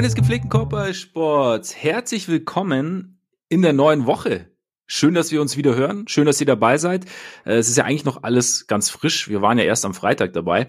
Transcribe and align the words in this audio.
Freunde 0.00 0.14
des 0.14 0.16
gepflegten 0.16 0.48
Körpersports, 0.48 1.76
herzlich 1.76 2.26
willkommen 2.26 3.20
in 3.50 3.60
der 3.60 3.74
neuen 3.74 4.06
Woche. 4.06 4.50
Schön, 4.86 5.12
dass 5.12 5.30
wir 5.30 5.42
uns 5.42 5.58
wieder 5.58 5.74
hören. 5.74 6.08
Schön, 6.08 6.24
dass 6.24 6.40
ihr 6.40 6.46
dabei 6.46 6.78
seid. 6.78 7.04
Äh, 7.44 7.56
es 7.56 7.68
ist 7.68 7.76
ja 7.76 7.84
eigentlich 7.84 8.06
noch 8.06 8.22
alles 8.22 8.66
ganz 8.66 8.88
frisch. 8.88 9.28
Wir 9.28 9.42
waren 9.42 9.58
ja 9.58 9.64
erst 9.64 9.84
am 9.84 9.92
Freitag 9.92 10.32
dabei. 10.32 10.68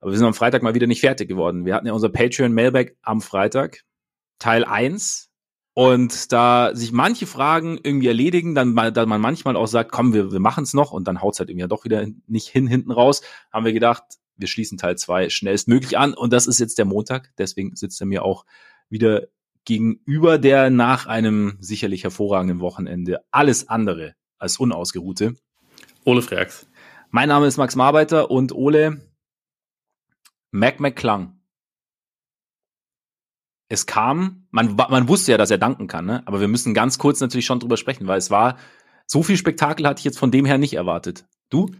Aber 0.00 0.10
wir 0.10 0.18
sind 0.18 0.26
am 0.26 0.34
Freitag 0.34 0.62
mal 0.62 0.74
wieder 0.74 0.86
nicht 0.86 1.00
fertig 1.00 1.26
geworden. 1.26 1.64
Wir 1.64 1.74
hatten 1.74 1.86
ja 1.86 1.94
unser 1.94 2.10
Patreon 2.10 2.52
Mailback 2.52 2.98
am 3.00 3.22
Freitag, 3.22 3.80
Teil 4.38 4.66
1. 4.66 5.30
Und 5.72 6.32
da 6.32 6.72
sich 6.74 6.92
manche 6.92 7.24
Fragen 7.24 7.80
irgendwie 7.82 8.08
erledigen, 8.08 8.54
dann, 8.54 8.76
dann 8.76 9.08
man 9.08 9.22
manchmal 9.22 9.56
auch 9.56 9.68
sagt, 9.68 9.90
komm, 9.90 10.12
wir, 10.12 10.32
wir 10.32 10.40
machen 10.40 10.64
es 10.64 10.74
noch 10.74 10.92
und 10.92 11.08
dann 11.08 11.22
haut's 11.22 11.38
halt 11.38 11.48
irgendwie 11.48 11.66
doch 11.66 11.86
wieder 11.86 12.06
nicht 12.26 12.48
hin, 12.48 12.66
hinten 12.66 12.92
raus, 12.92 13.22
haben 13.50 13.64
wir 13.64 13.72
gedacht, 13.72 14.02
wir 14.36 14.48
schließen 14.48 14.78
Teil 14.78 14.96
2 14.96 15.30
schnellstmöglich 15.30 15.98
an. 15.98 16.14
Und 16.14 16.32
das 16.32 16.46
ist 16.46 16.58
jetzt 16.58 16.78
der 16.78 16.84
Montag. 16.84 17.32
Deswegen 17.38 17.76
sitzt 17.76 18.00
er 18.00 18.06
mir 18.06 18.24
auch 18.24 18.44
wieder 18.88 19.28
gegenüber, 19.64 20.38
der 20.38 20.70
nach 20.70 21.06
einem 21.06 21.56
sicherlich 21.60 22.04
hervorragenden 22.04 22.60
Wochenende 22.60 23.20
alles 23.30 23.68
andere 23.68 24.14
als 24.38 24.58
unausgeruhte. 24.58 25.36
Ole 26.04 26.22
Freaks. 26.22 26.66
Mein 27.10 27.28
Name 27.28 27.46
ist 27.46 27.58
Max 27.58 27.76
Marbeiter 27.76 28.30
und 28.30 28.52
Ole 28.52 29.00
Mac 30.50 30.80
McClung. 30.80 31.38
Es 33.68 33.86
kam, 33.86 34.46
man, 34.50 34.74
man 34.74 35.08
wusste 35.08 35.32
ja, 35.32 35.38
dass 35.38 35.50
er 35.50 35.58
danken 35.58 35.86
kann, 35.86 36.04
ne? 36.04 36.22
aber 36.26 36.40
wir 36.40 36.48
müssen 36.48 36.74
ganz 36.74 36.98
kurz 36.98 37.20
natürlich 37.20 37.46
schon 37.46 37.60
drüber 37.60 37.78
sprechen, 37.78 38.06
weil 38.06 38.18
es 38.18 38.30
war, 38.30 38.58
so 39.06 39.22
viel 39.22 39.36
Spektakel 39.36 39.86
hatte 39.86 40.00
ich 40.00 40.04
jetzt 40.04 40.18
von 40.18 40.30
dem 40.30 40.44
her 40.44 40.58
nicht 40.58 40.74
erwartet. 40.74 41.26
Du? 41.48 41.70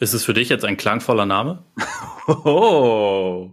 Ist 0.00 0.14
es 0.14 0.24
für 0.24 0.32
dich 0.32 0.48
jetzt 0.48 0.64
ein 0.64 0.78
klangvoller 0.78 1.26
Name? 1.26 1.62
oh, 2.26 3.50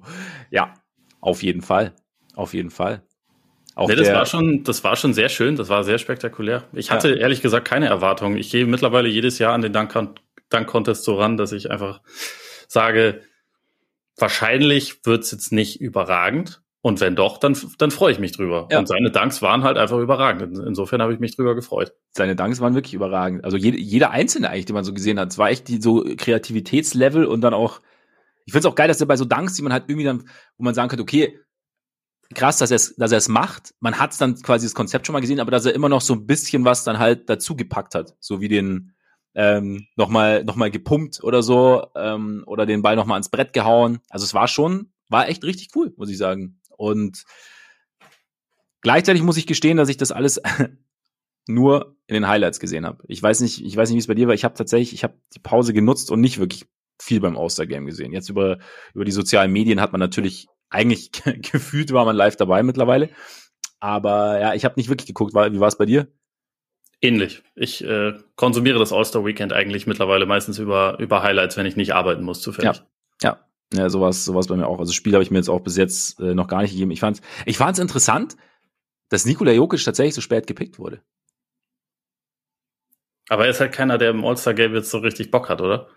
ja, 0.49 0.73
auf 1.19 1.43
jeden 1.43 1.61
Fall. 1.61 1.93
Auf 2.35 2.53
jeden 2.53 2.71
Fall. 2.71 3.03
Auch 3.75 3.89
nee, 3.89 3.95
das 3.95 4.11
war 4.11 4.25
schon, 4.25 4.63
das 4.63 4.83
war 4.83 4.95
schon 4.95 5.13
sehr 5.13 5.29
schön, 5.29 5.57
das 5.57 5.69
war 5.69 5.83
sehr 5.83 5.99
spektakulär. 5.99 6.63
Ich 6.73 6.89
hatte 6.89 7.09
ja. 7.09 7.17
ehrlich 7.17 7.41
gesagt 7.41 7.67
keine 7.67 7.87
Erwartungen. 7.87 8.37
Ich 8.37 8.49
gehe 8.49 8.65
mittlerweile 8.65 9.09
jedes 9.09 9.37
Jahr 9.39 9.53
an 9.53 9.61
den 9.61 9.73
Dank-Contest 9.73 11.03
so 11.03 11.15
ran, 11.15 11.37
dass 11.37 11.51
ich 11.51 11.69
einfach 11.69 12.01
sage, 12.67 13.21
wahrscheinlich 14.15 15.05
wird's 15.05 15.31
jetzt 15.31 15.51
nicht 15.51 15.81
überragend. 15.81 16.63
Und 16.87 17.01
wenn 17.01 17.17
doch, 17.17 17.37
dann, 17.37 17.53
dann 17.79 17.91
freue 17.91 18.13
ich 18.13 18.19
mich 18.19 18.31
drüber. 18.31 18.69
Ja. 18.71 18.79
Und 18.79 18.87
seine 18.87 19.11
Danks 19.11 19.41
waren 19.41 19.63
halt 19.63 19.77
einfach 19.77 19.97
überragend. 19.97 20.57
Insofern 20.57 21.01
habe 21.01 21.13
ich 21.13 21.19
mich 21.19 21.35
drüber 21.35 21.53
gefreut. 21.53 21.91
Seine 22.11 22.33
Danks 22.33 22.61
waren 22.61 22.75
wirklich 22.75 22.93
überragend. 22.93 23.43
Also 23.43 23.57
jede, 23.57 23.77
jeder 23.77 24.11
einzelne 24.11 24.49
eigentlich, 24.49 24.67
den 24.67 24.73
man 24.73 24.85
so 24.85 24.93
gesehen 24.93 25.19
hat. 25.19 25.29
Es 25.29 25.37
war 25.37 25.49
echt 25.49 25.67
die 25.67 25.81
so 25.81 26.05
Kreativitätslevel 26.15 27.25
und 27.25 27.41
dann 27.41 27.53
auch, 27.53 27.81
ich 28.45 28.53
finde 28.53 28.65
es 28.65 28.71
auch 28.71 28.75
geil, 28.75 28.87
dass 28.87 29.01
er 29.01 29.05
bei 29.05 29.17
so 29.17 29.25
Danks, 29.25 29.55
die 29.55 29.63
man 29.63 29.73
halt 29.73 29.83
irgendwie 29.89 30.05
dann, 30.05 30.29
wo 30.57 30.63
man 30.63 30.73
sagen 30.73 30.87
könnte, 30.87 31.03
okay, 31.03 31.37
krass, 32.33 32.57
dass 32.57 32.71
er 32.71 32.75
es 32.75 32.95
dass 32.95 33.11
er 33.11 33.17
es 33.17 33.27
macht. 33.27 33.73
Man 33.81 33.99
hat 33.99 34.19
dann 34.21 34.41
quasi 34.41 34.65
das 34.65 34.73
Konzept 34.73 35.07
schon 35.07 35.13
mal 35.13 35.19
gesehen, 35.19 35.41
aber 35.41 35.51
dass 35.51 35.65
er 35.65 35.75
immer 35.75 35.89
noch 35.89 35.99
so 35.99 36.13
ein 36.13 36.25
bisschen 36.25 36.63
was 36.63 36.85
dann 36.85 36.99
halt 36.99 37.29
dazu 37.29 37.57
gepackt 37.57 37.95
hat. 37.95 38.15
So 38.21 38.39
wie 38.39 38.47
den 38.47 38.93
ähm, 39.35 39.87
nochmal 39.97 40.45
noch 40.45 40.55
mal 40.55 40.71
gepumpt 40.71 41.21
oder 41.21 41.43
so 41.43 41.87
ähm, 41.97 42.45
oder 42.47 42.65
den 42.65 42.81
Ball 42.81 42.95
nochmal 42.95 43.15
ans 43.15 43.27
Brett 43.27 43.51
gehauen. 43.51 43.99
Also 44.09 44.23
es 44.23 44.33
war 44.33 44.47
schon, 44.47 44.93
war 45.09 45.27
echt 45.27 45.43
richtig 45.43 45.75
cool, 45.75 45.93
muss 45.97 46.09
ich 46.09 46.17
sagen. 46.17 46.61
Und 46.77 47.25
gleichzeitig 48.81 49.21
muss 49.23 49.37
ich 49.37 49.47
gestehen, 49.47 49.77
dass 49.77 49.89
ich 49.89 49.97
das 49.97 50.11
alles 50.11 50.41
nur 51.47 51.97
in 52.07 52.13
den 52.13 52.27
Highlights 52.27 52.59
gesehen 52.59 52.85
habe. 52.85 53.03
Ich 53.07 53.21
weiß 53.21 53.41
nicht, 53.41 53.63
ich 53.63 53.75
weiß 53.75 53.89
nicht, 53.89 53.95
wie 53.95 54.01
es 54.01 54.07
bei 54.07 54.13
dir 54.15 54.27
war. 54.27 54.33
Ich 54.33 54.45
habe 54.45 54.55
tatsächlich, 54.55 54.93
ich 54.93 55.03
habe 55.03 55.19
die 55.35 55.39
Pause 55.39 55.73
genutzt 55.73 56.11
und 56.11 56.21
nicht 56.21 56.39
wirklich 56.39 56.65
viel 56.99 57.19
beim 57.19 57.37
All-Star-Game 57.37 57.85
gesehen. 57.85 58.13
Jetzt 58.13 58.29
über, 58.29 58.59
über 58.93 59.05
die 59.05 59.11
sozialen 59.11 59.51
Medien 59.51 59.81
hat 59.81 59.91
man 59.91 59.99
natürlich 59.99 60.47
eigentlich 60.69 61.11
gefühlt 61.51 61.91
war 61.91 62.05
man 62.05 62.15
live 62.15 62.35
dabei 62.35 62.63
mittlerweile. 62.63 63.09
Aber 63.79 64.39
ja, 64.39 64.53
ich 64.53 64.65
habe 64.65 64.75
nicht 64.77 64.89
wirklich 64.89 65.07
geguckt. 65.07 65.33
Wie 65.33 65.59
war 65.59 65.67
es 65.67 65.77
bei 65.77 65.85
dir? 65.85 66.07
Ähnlich. 66.99 67.43
Ich 67.55 67.83
äh, 67.83 68.13
konsumiere 68.35 68.79
das 68.79 68.91
All-Star-Weekend 68.91 69.53
eigentlich 69.53 69.85
mittlerweile 69.85 70.25
meistens 70.25 70.57
über, 70.57 70.97
über 70.99 71.21
Highlights, 71.21 71.55
wenn 71.55 71.67
ich 71.67 71.75
nicht 71.75 71.93
arbeiten 71.93 72.23
muss, 72.23 72.41
zufällig. 72.41 72.77
Ja, 72.77 73.29
ja. 73.29 73.46
Ja 73.73 73.89
sowas, 73.89 74.25
sowas 74.25 74.47
bei 74.47 74.55
mir 74.55 74.67
auch. 74.67 74.79
Also 74.79 74.93
Spiel 74.93 75.13
habe 75.13 75.23
ich 75.23 75.31
mir 75.31 75.37
jetzt 75.37 75.49
auch 75.49 75.61
bis 75.61 75.77
jetzt 75.77 76.19
äh, 76.19 76.33
noch 76.33 76.47
gar 76.47 76.61
nicht 76.61 76.71
gegeben. 76.71 76.91
Ich 76.91 76.99
fand 76.99 77.21
ich 77.45 77.57
fand's 77.57 77.79
interessant, 77.79 78.37
dass 79.09 79.25
Nikola 79.25 79.51
Jokic 79.51 79.83
tatsächlich 79.83 80.15
so 80.15 80.21
spät 80.21 80.47
gepickt 80.47 80.79
wurde. 80.79 81.01
Aber 83.29 83.45
er 83.45 83.51
ist 83.51 83.59
halt 83.59 83.73
keiner, 83.73 83.97
der 83.97 84.11
im 84.11 84.23
All-Star-Game 84.23 84.73
jetzt 84.73 84.89
so 84.89 84.99
richtig 84.99 85.31
Bock 85.31 85.49
hat, 85.49 85.61
oder? 85.61 85.89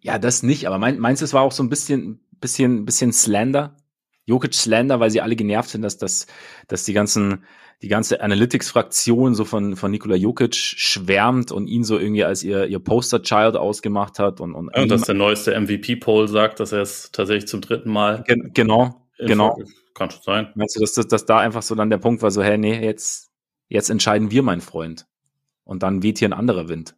Ja, 0.00 0.18
das 0.18 0.42
nicht. 0.42 0.66
Aber 0.66 0.78
mein, 0.78 0.98
meinst 0.98 1.22
du, 1.22 1.24
es 1.24 1.32
war 1.32 1.42
auch 1.42 1.52
so 1.52 1.62
ein 1.62 1.70
bisschen, 1.70 2.26
bisschen, 2.40 2.84
bisschen 2.84 3.12
Slander? 3.12 3.76
Jokic 4.24 4.54
Slander, 4.54 5.00
weil 5.00 5.10
sie 5.10 5.20
alle 5.20 5.36
genervt 5.36 5.70
sind, 5.70 5.82
dass, 5.82 5.98
dass, 5.98 6.26
dass 6.68 6.84
die 6.84 6.92
ganzen, 6.92 7.44
die 7.82 7.88
ganze 7.88 8.20
Analytics-Fraktion 8.20 9.34
so 9.34 9.44
von, 9.44 9.76
von 9.76 9.90
Nikola 9.90 10.14
Jokic 10.14 10.54
schwärmt 10.54 11.50
und 11.50 11.66
ihn 11.66 11.82
so 11.82 11.98
irgendwie 11.98 12.24
als 12.24 12.42
ihr, 12.42 12.66
ihr 12.66 12.78
Poster-Child 12.78 13.56
ausgemacht 13.56 14.18
hat 14.18 14.40
und, 14.40 14.54
und, 14.54 14.70
ja, 14.74 14.82
und 14.82 14.90
dass 14.90 15.02
der 15.02 15.16
neueste 15.16 15.58
MVP-Poll 15.58 16.28
sagt, 16.28 16.60
dass 16.60 16.72
er 16.72 16.82
es 16.82 17.10
tatsächlich 17.10 17.48
zum 17.48 17.60
dritten 17.60 17.90
Mal. 17.90 18.22
Gen 18.26 18.52
genau, 18.54 19.08
genau. 19.18 19.58
Kann 19.94 20.10
schon 20.10 20.22
sein. 20.22 20.48
Meinst 20.54 20.76
du, 20.76 20.80
dass, 20.80 20.92
dass, 20.94 21.08
dass 21.08 21.26
da 21.26 21.38
einfach 21.38 21.62
so 21.62 21.74
dann 21.74 21.90
der 21.90 21.98
Punkt 21.98 22.22
war, 22.22 22.30
so, 22.30 22.42
hey, 22.42 22.56
nee, 22.56 22.82
jetzt, 22.82 23.30
jetzt 23.68 23.90
entscheiden 23.90 24.30
wir, 24.30 24.42
mein 24.42 24.60
Freund. 24.60 25.06
Und 25.64 25.82
dann 25.82 26.02
weht 26.02 26.18
hier 26.18 26.28
ein 26.28 26.32
anderer 26.32 26.68
Wind. 26.68 26.94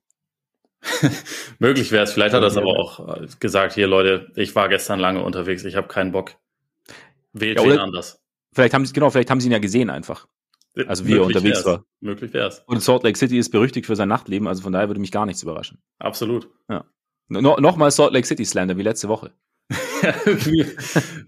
Möglich 1.59 1.93
wäre 1.93 2.05
es. 2.05 2.13
Vielleicht 2.13 2.35
hat 2.35 2.43
er 2.43 2.49
es 2.49 2.57
aber 2.57 2.79
auch 2.79 3.19
gesagt, 3.41 3.73
hier 3.73 3.87
Leute, 3.87 4.31
ich 4.37 4.55
war 4.55 4.69
gestern 4.69 5.01
lange 5.01 5.23
unterwegs, 5.23 5.65
ich 5.65 5.77
habe 5.77 5.89
keinen 5.89 6.13
Bock. 6.13 6.37
Wählt 7.35 7.61
ja, 7.61 7.83
anders. 7.83 8.21
Vielleicht 8.53 8.73
haben 8.73 8.87
sie, 8.87 8.93
genau, 8.93 9.11
vielleicht 9.11 9.31
haben 9.31 9.41
sie 9.41 9.49
ihn 9.49 9.53
ja 9.53 9.59
gesehen 9.59 9.91
einfach. 9.91 10.27
Also 10.87 11.07
wie 11.07 11.15
er 11.15 11.25
unterwegs 11.25 11.59
wär's. 11.59 11.67
war. 11.67 11.85
Möglich 12.01 12.33
wär's. 12.33 12.63
Und 12.67 12.83
Salt 12.83 13.05
Lake 13.05 13.19
City 13.19 13.39
ist 13.39 13.51
berüchtigt 13.51 13.87
für 13.87 13.97
sein 13.97 14.09
Nachtleben, 14.09 14.49
also 14.49 14.63
von 14.63 14.73
daher 14.73 14.89
würde 14.89 15.01
mich 15.01 15.13
gar 15.13 15.27
nichts 15.27 15.43
überraschen. 15.43 15.79
Absolut. 15.99 16.49
Ja. 16.69 16.85
No, 17.29 17.57
Nochmal 17.59 17.91
Salt 17.91 18.13
Lake 18.13 18.27
City 18.27 18.45
Slander 18.45 18.77
wie 18.77 18.83
letzte 18.83 19.09
Woche. 19.09 19.33
irgendwie, 20.27 20.67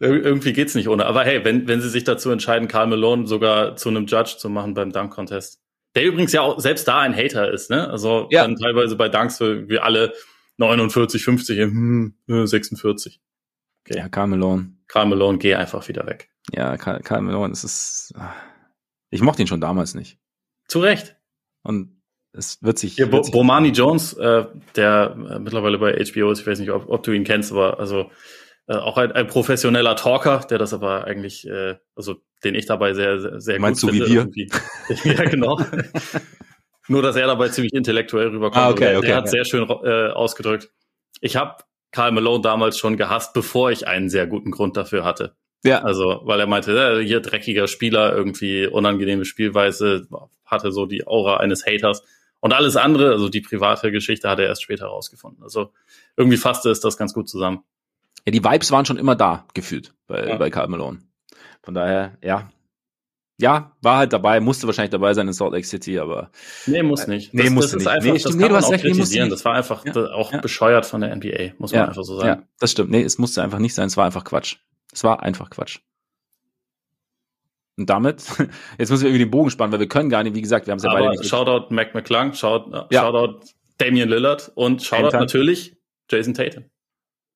irgendwie 0.01 0.53
geht's 0.53 0.75
nicht 0.75 0.89
ohne. 0.89 1.07
Aber 1.07 1.25
hey, 1.25 1.45
wenn, 1.45 1.67
wenn 1.69 1.81
sie 1.81 1.89
sich 1.89 2.05
dazu 2.05 2.31
entscheiden, 2.31 2.69
Karl 2.69 2.89
Malone 2.89 3.27
sogar 3.27 3.77
zu 3.77 3.89
einem 3.89 4.07
Judge 4.07 4.37
zu 4.39 4.49
machen 4.49 4.75
beim 4.75 4.93
Dunk 4.93 5.13
Contest, 5.13 5.63
der 5.95 6.05
übrigens 6.05 6.33
ja 6.33 6.43
auch 6.43 6.61
selbst 6.61 6.87
da 6.87 7.01
ein 7.01 7.17
Hater 7.17 7.51
ist, 7.51 7.71
ne? 7.71 7.89
Also 7.89 8.29
ja. 8.31 8.43
dann 8.43 8.57
teilweise 8.57 8.97
bei 8.97 9.09
Dunks 9.09 9.39
für 9.39 9.69
wir 9.69 9.85
alle 9.85 10.13
49, 10.59 11.25
50, 11.25 11.59
hm, 11.59 12.15
46. 12.27 13.21
Okay. 13.87 13.99
Ja, 13.99 14.09
Karl 14.09 14.27
Malone. 14.27 14.76
Karl 14.89 15.07
Malone, 15.07 15.39
geh 15.39 15.55
einfach 15.55 15.87
wieder 15.89 16.07
weg. 16.07 16.31
Ja, 16.53 16.77
Karl, 16.77 17.01
Karl 17.01 17.23
Malone, 17.23 17.53
es 17.53 17.65
ist. 17.65 18.15
Ich 19.11 19.21
mochte 19.21 19.43
ihn 19.43 19.49
schon 19.49 19.61
damals 19.61 19.95
nicht. 19.95 20.19
Zu 20.69 20.81
Recht. 20.81 21.17
Und 21.63 22.03
es 22.33 22.63
wird 22.63 22.79
sich. 22.79 22.95
Hier, 22.95 23.11
Bo 23.11 23.23
Bomani 23.23 23.71
Jones, 23.71 24.13
äh, 24.15 24.45
der 24.75 25.17
äh, 25.31 25.39
mittlerweile 25.39 25.79
bei 25.79 25.93
HBO 25.93 26.31
ist, 26.31 26.41
ich 26.41 26.47
weiß 26.47 26.59
nicht, 26.59 26.71
ob, 26.71 26.89
ob 26.89 27.03
du 27.03 27.13
ihn 27.13 27.25
kennst, 27.25 27.53
aber 27.53 27.79
also 27.81 28.11
äh, 28.69 28.75
auch 28.75 28.99
ein, 28.99 29.13
ein 29.13 29.27
professioneller 29.27 29.97
Talker, 29.97 30.41
der 30.51 30.59
das 30.59 30.75
aber 30.75 31.05
eigentlich, 31.05 31.47
äh, 31.47 31.77
also 31.95 32.17
den 32.45 32.55
ich 32.55 32.67
dabei 32.67 32.95
sehr, 32.95 33.21
sehr, 33.21 33.41
sehr 33.41 33.61
Meinst 33.61 33.83
gut 33.83 33.91
du 33.91 34.05
finde. 34.05 34.27
Wie 34.35 34.49
wir? 35.05 35.15
ja, 35.15 35.25
genau. 35.25 35.61
Nur, 36.89 37.03
dass 37.03 37.17
er 37.17 37.27
dabei 37.27 37.49
ziemlich 37.49 37.73
intellektuell 37.73 38.29
rüberkommt. 38.29 38.57
Ah, 38.57 38.71
okay, 38.71 38.97
okay, 38.97 39.09
er 39.09 39.17
hat 39.17 39.25
okay. 39.25 39.31
sehr 39.31 39.45
schön 39.45 39.69
äh, 39.69 40.11
ausgedrückt. 40.11 40.71
Ich 41.21 41.37
habe 41.37 41.57
Karl 41.97 42.13
Malone 42.13 42.43
damals 42.43 42.77
schon 42.77 42.99
gehasst, 42.99 43.33
bevor 43.33 43.71
ich 43.71 43.89
einen 43.89 44.11
sehr 44.11 44.27
guten 44.27 44.51
Grund 44.51 44.77
dafür 44.77 45.03
hatte. 45.03 45.35
Ja. 45.65 45.83
Also, 45.83 46.21
weil 46.25 46.39
er 46.39 46.47
meinte, 46.47 46.77
ja, 46.77 46.99
hier 46.99 47.21
dreckiger 47.21 47.69
Spieler, 47.69 48.15
irgendwie 48.15 48.67
unangenehme 48.67 49.25
Spielweise, 49.25 50.07
hatte 50.45 50.73
so 50.73 50.85
die 50.85 51.07
Aura 51.07 51.39
eines 51.39 51.65
Haters. 51.65 52.03
Und 52.41 52.53
alles 52.53 52.77
andere, 52.77 53.13
also 53.13 53.31
die 53.31 53.41
private 53.41 53.91
Geschichte, 53.93 54.29
hat 54.29 54.39
er 54.41 54.45
erst 54.45 54.63
später 54.63 54.85
herausgefunden. 54.85 55.43
Also 55.43 55.73
irgendwie 56.19 56.37
fasste 56.37 56.69
es 56.69 56.81
das 56.81 56.99
ganz 56.99 57.15
gut 57.15 57.31
zusammen. 57.31 57.65
Ja, 58.27 58.33
die 58.33 58.45
Vibes 58.45 58.71
waren 58.73 58.85
schon 58.85 58.99
immer 58.99 59.17
da, 59.17 59.47
gefühlt, 59.55 59.95
bei, 60.07 60.29
ja. 60.29 60.37
bei 60.37 60.51
Karl 60.51 60.69
Malone. 60.69 60.99
Von 61.63 61.73
daher, 61.73 62.19
ja, 62.23 62.51
ja, 63.39 63.77
war 63.83 63.99
halt 63.99 64.13
dabei, 64.13 64.41
musste 64.41 64.67
wahrscheinlich 64.67 64.91
dabei 64.91 65.13
sein 65.13 65.27
in 65.27 65.35
Salt 65.35 65.53
Lake 65.53 65.67
City, 65.67 65.99
aber. 65.99 66.31
Nee, 66.67 66.83
muss 66.83 67.07
nicht. 67.07 67.35
Nee, 67.35 67.45
das, 67.45 67.53
muss 67.53 67.75
nicht. 67.75 67.87
Einfach, 67.87 68.13
nee, 68.13 68.19
stimmt, 68.19 68.37
nee, 68.37 68.49
du 68.49 68.57
hast 68.57 68.71
recht, 68.71 68.85
nee, 68.85 68.93
nicht. 68.93 69.33
Das 69.33 69.45
war 69.45 69.55
einfach 69.55 69.85
ja, 69.85 69.93
auch 70.13 70.33
ja. 70.33 70.41
bescheuert 70.41 70.87
von 70.87 71.03
der 71.03 71.15
NBA, 71.15 71.53
muss 71.59 71.73
man 71.73 71.83
ja, 71.83 71.89
einfach 71.89 72.03
so 72.03 72.17
sagen. 72.17 72.41
Ja, 72.41 72.47
das 72.59 72.73
stimmt. 72.73 72.91
Nee, 72.91 73.03
es 73.03 73.19
musste 73.19 73.43
einfach 73.43 73.59
nicht 73.59 73.75
sein, 73.75 73.89
es 73.89 73.97
war 73.97 74.07
einfach 74.07 74.25
Quatsch. 74.25 74.57
Es 74.93 75.05
war 75.05 75.23
einfach 75.23 75.51
Quatsch. 75.51 75.81
Und 77.77 77.91
damit, 77.91 78.23
jetzt 78.79 78.91
müssen 78.91 79.03
wir 79.03 79.11
irgendwie 79.11 79.25
den 79.25 79.31
Bogen 79.31 79.51
spannen, 79.51 79.71
weil 79.73 79.81
wir 79.81 79.89
können 79.89 80.09
gar 80.09 80.23
nicht, 80.23 80.35
wie 80.35 80.41
gesagt, 80.41 80.67
wir 80.67 80.73
haben 80.73 80.79
es 80.79 80.85
ja 80.85 80.91
aber 80.91 81.01
beide 81.01 81.19
nicht. 81.19 81.29
Shoutout 81.29 81.75
Mac 81.75 81.95
McClung, 81.95 82.33
shout. 82.33 82.71
Shoutout 82.91 83.41
Damian 83.77 84.09
Lillard 84.09 84.51
und 84.55 84.83
Shoutout 84.83 85.05
Enter. 85.05 85.21
natürlich 85.21 85.77
Jason 86.11 86.33
Tatum. 86.33 86.65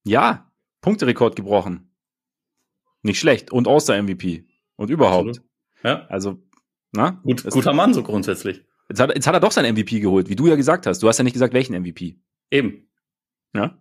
Ja, 0.05 0.51
Punkterekord 0.81 1.37
gebrochen. 1.37 1.93
Nicht 3.03 3.21
schlecht. 3.21 3.53
Und 3.53 3.69
All-Star-MVP. 3.69 4.47
Und 4.77 4.89
überhaupt. 4.89 5.29
Absolut. 5.29 5.50
Ja. 5.83 6.07
Also, 6.09 6.39
na? 6.93 7.21
Gut, 7.23 7.45
guter 7.51 7.73
Mann 7.73 7.95
so 7.95 8.03
grundsätzlich. 8.03 8.65
Jetzt 8.89 9.01
hat, 9.01 9.15
jetzt 9.15 9.27
hat 9.27 9.35
er 9.35 9.41
doch 9.41 9.53
sein 9.53 9.73
MVP 9.73 10.01
geholt, 10.01 10.29
wie 10.29 10.37
du 10.37 10.47
ja 10.47 10.57
gesagt 10.57 10.87
hast. 10.87 11.03
Du 11.03 11.09
hast 11.09 11.19
ja 11.19 11.25
nicht 11.25 11.35
gesagt, 11.35 11.55
welchen 11.55 11.81
MVP. 11.81 12.19
Eben. 12.51 12.89
Ja. 13.55 13.79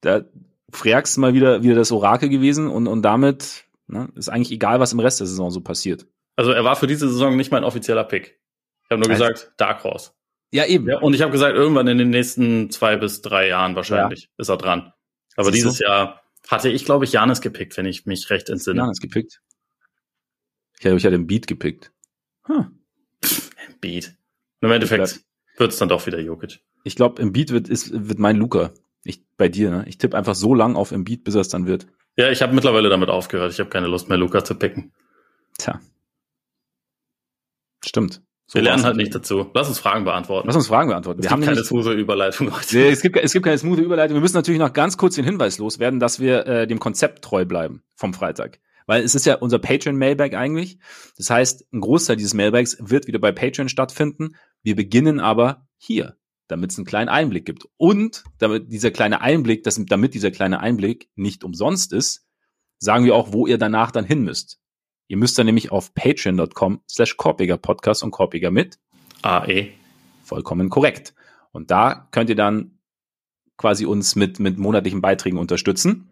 Da 0.00 0.22
Freax 0.70 1.16
mal 1.16 1.34
wieder, 1.34 1.62
wieder 1.62 1.74
das 1.74 1.92
Orakel 1.92 2.28
gewesen 2.28 2.68
und, 2.68 2.86
und 2.86 3.02
damit 3.02 3.66
Ne? 3.88 4.08
Ist 4.16 4.28
eigentlich 4.28 4.50
egal, 4.50 4.80
was 4.80 4.92
im 4.92 5.00
Rest 5.00 5.20
der 5.20 5.26
Saison 5.26 5.50
so 5.50 5.60
passiert. 5.60 6.06
Also 6.34 6.50
er 6.50 6.64
war 6.64 6.76
für 6.76 6.86
diese 6.86 7.08
Saison 7.08 7.36
nicht 7.36 7.52
mein 7.52 7.64
offizieller 7.64 8.04
Pick. 8.04 8.40
Ich 8.84 8.90
habe 8.90 9.00
nur 9.00 9.10
also, 9.10 9.24
gesagt, 9.24 9.52
Dark 9.56 9.84
Horse. 9.84 10.10
Ja, 10.52 10.64
eben. 10.66 10.88
Ja, 10.88 10.98
und 10.98 11.14
ich 11.14 11.22
habe 11.22 11.32
gesagt, 11.32 11.54
irgendwann 11.54 11.86
in 11.88 11.98
den 11.98 12.10
nächsten 12.10 12.70
zwei 12.70 12.96
bis 12.96 13.22
drei 13.22 13.48
Jahren 13.48 13.74
wahrscheinlich 13.74 14.24
ja. 14.24 14.28
ist 14.38 14.48
er 14.48 14.56
dran. 14.56 14.92
Aber 15.36 15.52
Siehst 15.52 15.64
dieses 15.64 15.78
du? 15.78 15.84
Jahr 15.84 16.22
hatte 16.48 16.68
ich, 16.68 16.84
glaube 16.84 17.04
ich, 17.04 17.12
Janis 17.12 17.40
gepickt, 17.40 17.76
wenn 17.76 17.86
ich 17.86 18.06
mich 18.06 18.30
recht 18.30 18.48
entsinne. 18.48 18.80
Janis 18.80 19.00
gepickt? 19.00 19.40
Ich 20.78 20.86
hatte, 20.86 20.96
ich 20.96 21.04
hatte 21.04 21.14
einen 21.14 21.26
Beat 21.26 21.46
gepickt. 21.46 21.92
Huh. 22.48 22.64
Pff, 23.24 23.50
Beat. 23.80 24.16
Und 24.60 24.68
Im 24.68 24.72
Endeffekt 24.72 25.24
wird 25.56 25.72
es 25.72 25.78
dann 25.78 25.88
doch 25.88 26.06
wieder 26.06 26.20
Jokic. 26.20 26.60
Ich 26.84 26.96
glaube, 26.96 27.20
im 27.20 27.32
Beat 27.32 27.50
wird, 27.50 27.68
ist, 27.68 28.08
wird 28.08 28.18
mein 28.18 28.36
Luca. 28.36 28.72
Ich, 29.04 29.22
bei 29.36 29.48
dir, 29.48 29.70
ne? 29.70 29.84
Ich 29.86 29.98
tippe 29.98 30.16
einfach 30.16 30.34
so 30.34 30.54
lang 30.54 30.76
auf 30.76 30.92
Embiid, 30.92 31.24
bis 31.24 31.34
er 31.34 31.40
es 31.40 31.48
dann 31.48 31.66
wird. 31.66 31.86
Ja, 32.16 32.30
ich 32.30 32.42
habe 32.42 32.54
mittlerweile 32.54 32.88
damit 32.88 33.08
aufgehört. 33.08 33.52
Ich 33.52 33.60
habe 33.60 33.70
keine 33.70 33.86
Lust 33.86 34.08
mehr, 34.08 34.18
Luca 34.18 34.42
zu 34.42 34.54
picken. 34.54 34.92
Tja. 35.58 35.80
Stimmt. 37.84 38.22
So 38.48 38.56
wir 38.56 38.62
lernen 38.62 38.84
halt 38.84 38.96
nicht 38.96 39.14
dazu. 39.14 39.50
Lass 39.54 39.68
uns 39.68 39.78
Fragen 39.78 40.04
beantworten. 40.04 40.46
Lass 40.46 40.56
uns 40.56 40.68
Fragen 40.68 40.88
beantworten. 40.88 41.20
Es 41.20 41.26
wir 41.26 41.30
haben 41.30 41.42
keine 41.42 41.64
smooth 41.64 41.86
Überleitung 41.86 42.54
heute. 42.54 42.76
Nee, 42.76 42.90
es 42.90 43.02
gibt, 43.02 43.16
es 43.16 43.32
gibt 43.32 43.44
keine 43.44 43.58
smooth 43.58 43.78
Überleitung. 43.78 44.14
Wir 44.14 44.20
müssen 44.20 44.36
natürlich 44.36 44.60
noch 44.60 44.72
ganz 44.72 44.96
kurz 44.96 45.16
den 45.16 45.24
Hinweis 45.24 45.58
loswerden, 45.58 45.98
dass 45.98 46.20
wir 46.20 46.46
äh, 46.46 46.66
dem 46.66 46.78
Konzept 46.78 47.22
treu 47.22 47.44
bleiben 47.44 47.82
vom 47.96 48.14
Freitag. 48.14 48.60
Weil 48.86 49.02
es 49.02 49.14
ist 49.14 49.26
ja 49.26 49.34
unser 49.36 49.58
Patreon-Mailbag 49.58 50.34
eigentlich. 50.34 50.78
Das 51.16 51.30
heißt, 51.30 51.72
ein 51.72 51.80
Großteil 51.80 52.16
dieses 52.16 52.34
Mailbags 52.34 52.76
wird 52.80 53.06
wieder 53.06 53.18
bei 53.18 53.32
Patreon 53.32 53.68
stattfinden. 53.68 54.36
Wir 54.62 54.76
beginnen 54.76 55.20
aber 55.20 55.66
hier, 55.76 56.16
damit 56.48 56.70
es 56.70 56.78
einen 56.78 56.86
kleinen 56.86 57.08
Einblick 57.08 57.44
gibt. 57.44 57.68
Und 57.76 58.24
damit 58.38 58.72
dieser 58.72 58.92
kleine 58.92 59.20
Einblick, 59.20 59.64
dass, 59.64 59.80
damit 59.86 60.14
dieser 60.14 60.30
kleine 60.30 60.60
Einblick 60.60 61.10
nicht 61.16 61.42
umsonst 61.42 61.92
ist, 61.92 62.26
sagen 62.78 63.04
wir 63.04 63.14
auch, 63.14 63.32
wo 63.32 63.46
ihr 63.46 63.58
danach 63.58 63.90
dann 63.90 64.04
hin 64.04 64.22
müsst. 64.22 64.60
Ihr 65.08 65.16
müsst 65.16 65.38
dann 65.38 65.46
nämlich 65.46 65.70
auf 65.70 65.94
patreon.com 65.94 66.82
slash 66.88 67.16
Korpiger 67.16 67.56
Podcast 67.56 68.02
und 68.02 68.10
Korpiger 68.10 68.50
mit 68.50 68.78
AE. 69.22 69.68
Vollkommen 70.22 70.68
korrekt. 70.68 71.14
Und 71.52 71.70
da 71.70 72.08
könnt 72.10 72.28
ihr 72.30 72.36
dann 72.36 72.78
quasi 73.56 73.86
uns 73.86 74.16
mit, 74.16 74.38
mit 74.40 74.58
monatlichen 74.58 75.00
Beiträgen 75.00 75.38
unterstützen. 75.38 76.10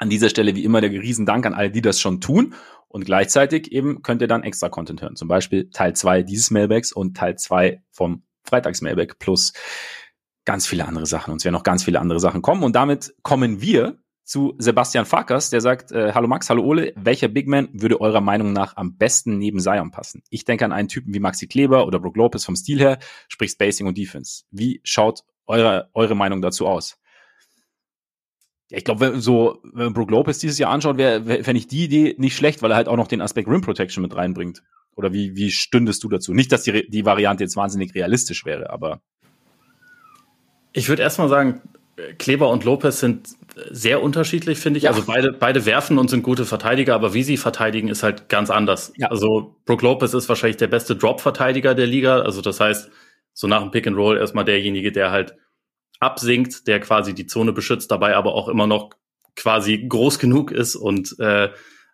An 0.00 0.08
dieser 0.08 0.30
Stelle 0.30 0.56
wie 0.56 0.64
immer 0.64 0.80
der 0.80 0.90
Riesendank 0.90 1.44
an 1.44 1.52
alle, 1.52 1.70
die 1.70 1.82
das 1.82 2.00
schon 2.00 2.22
tun. 2.22 2.54
Und 2.88 3.04
gleichzeitig 3.04 3.70
eben 3.70 4.02
könnt 4.02 4.22
ihr 4.22 4.28
dann 4.28 4.42
extra 4.42 4.70
Content 4.70 5.02
hören. 5.02 5.14
Zum 5.14 5.28
Beispiel 5.28 5.70
Teil 5.70 5.94
zwei 5.94 6.22
dieses 6.22 6.50
Mailbags 6.50 6.92
und 6.92 7.16
Teil 7.16 7.36
zwei 7.36 7.82
vom 7.90 8.22
Freitags-Mailbag 8.44 9.18
plus 9.18 9.52
ganz 10.46 10.66
viele 10.66 10.88
andere 10.88 11.06
Sachen. 11.06 11.32
Und 11.32 11.36
es 11.36 11.44
werden 11.44 11.54
noch 11.54 11.62
ganz 11.62 11.84
viele 11.84 12.00
andere 12.00 12.18
Sachen 12.18 12.40
kommen. 12.40 12.64
Und 12.64 12.74
damit 12.74 13.14
kommen 13.22 13.60
wir 13.60 13.98
zu 14.24 14.54
Sebastian 14.58 15.04
Farkas, 15.04 15.50
der 15.50 15.60
sagt, 15.60 15.92
äh, 15.92 16.12
hallo 16.14 16.28
Max, 16.28 16.48
hallo 16.48 16.62
Ole, 16.62 16.92
welcher 16.96 17.28
Big 17.28 17.46
Man 17.46 17.68
würde 17.72 18.00
eurer 18.00 18.20
Meinung 18.20 18.52
nach 18.52 18.76
am 18.76 18.96
besten 18.96 19.38
neben 19.38 19.60
Zion 19.60 19.90
passen? 19.90 20.22
Ich 20.30 20.44
denke 20.44 20.64
an 20.64 20.72
einen 20.72 20.88
Typen 20.88 21.12
wie 21.12 21.20
Maxi 21.20 21.46
Kleber 21.46 21.86
oder 21.86 21.98
Brook 21.98 22.16
Lopez 22.16 22.44
vom 22.44 22.56
Stil 22.56 22.78
her, 22.78 22.98
sprich 23.28 23.50
Spacing 23.50 23.86
und 23.86 23.98
Defense. 23.98 24.44
Wie 24.50 24.80
schaut 24.82 25.24
eure, 25.46 25.90
eure 25.94 26.14
Meinung 26.14 26.40
dazu 26.40 26.66
aus? 26.66 26.99
Ja, 28.70 28.78
ich 28.78 28.84
glaube, 28.84 29.20
so, 29.20 29.58
wenn 29.64 29.86
man 29.86 29.94
Brook 29.94 30.10
Lopez 30.10 30.38
dieses 30.38 30.58
Jahr 30.58 30.70
anschaut, 30.70 30.96
wäre 30.96 31.26
wär, 31.26 31.44
fänd 31.44 31.58
ich 31.58 31.66
die 31.66 31.84
Idee 31.84 32.14
nicht 32.18 32.36
schlecht, 32.36 32.62
weil 32.62 32.70
er 32.70 32.76
halt 32.76 32.88
auch 32.88 32.96
noch 32.96 33.08
den 33.08 33.20
Aspekt 33.20 33.48
Rim 33.48 33.60
Protection 33.60 34.00
mit 34.00 34.14
reinbringt. 34.14 34.62
Oder 34.94 35.12
wie, 35.12 35.34
wie 35.34 35.50
stündest 35.50 36.04
du 36.04 36.08
dazu? 36.08 36.32
Nicht, 36.34 36.52
dass 36.52 36.62
die, 36.62 36.88
die 36.88 37.04
Variante 37.04 37.42
jetzt 37.42 37.56
wahnsinnig 37.56 37.94
realistisch 37.94 38.44
wäre, 38.44 38.70
aber. 38.70 39.00
Ich 40.72 40.88
würde 40.88 41.02
erstmal 41.02 41.28
sagen, 41.28 41.60
Kleber 42.18 42.48
und 42.50 42.64
Lopez 42.64 43.00
sind 43.00 43.30
sehr 43.70 44.02
unterschiedlich, 44.02 44.58
finde 44.58 44.78
ich. 44.78 44.84
Ja. 44.84 44.90
Also 44.90 45.02
beide, 45.04 45.32
beide 45.32 45.66
werfen 45.66 45.98
und 45.98 46.08
sind 46.08 46.22
gute 46.22 46.44
Verteidiger, 46.44 46.94
aber 46.94 47.12
wie 47.12 47.24
sie 47.24 47.36
verteidigen, 47.36 47.88
ist 47.88 48.04
halt 48.04 48.28
ganz 48.28 48.50
anders. 48.50 48.92
Ja. 48.96 49.08
Also 49.08 49.56
Brook 49.64 49.82
Lopez 49.82 50.14
ist 50.14 50.28
wahrscheinlich 50.28 50.58
der 50.58 50.68
beste 50.68 50.94
Drop-Verteidiger 50.94 51.74
der 51.74 51.86
Liga. 51.86 52.20
Also 52.20 52.40
das 52.40 52.60
heißt, 52.60 52.90
so 53.32 53.48
nach 53.48 53.62
dem 53.62 53.72
Pick 53.72 53.86
and 53.86 53.96
Roll 53.96 54.16
erstmal 54.16 54.44
derjenige, 54.44 54.92
der 54.92 55.10
halt 55.10 55.34
absinkt, 56.00 56.66
der 56.66 56.80
quasi 56.80 57.14
die 57.14 57.26
Zone 57.26 57.52
beschützt, 57.52 57.90
dabei 57.90 58.16
aber 58.16 58.34
auch 58.34 58.48
immer 58.48 58.66
noch 58.66 58.90
quasi 59.36 59.86
groß 59.88 60.18
genug 60.18 60.50
ist 60.50 60.74
und 60.74 61.18
äh, 61.20 61.50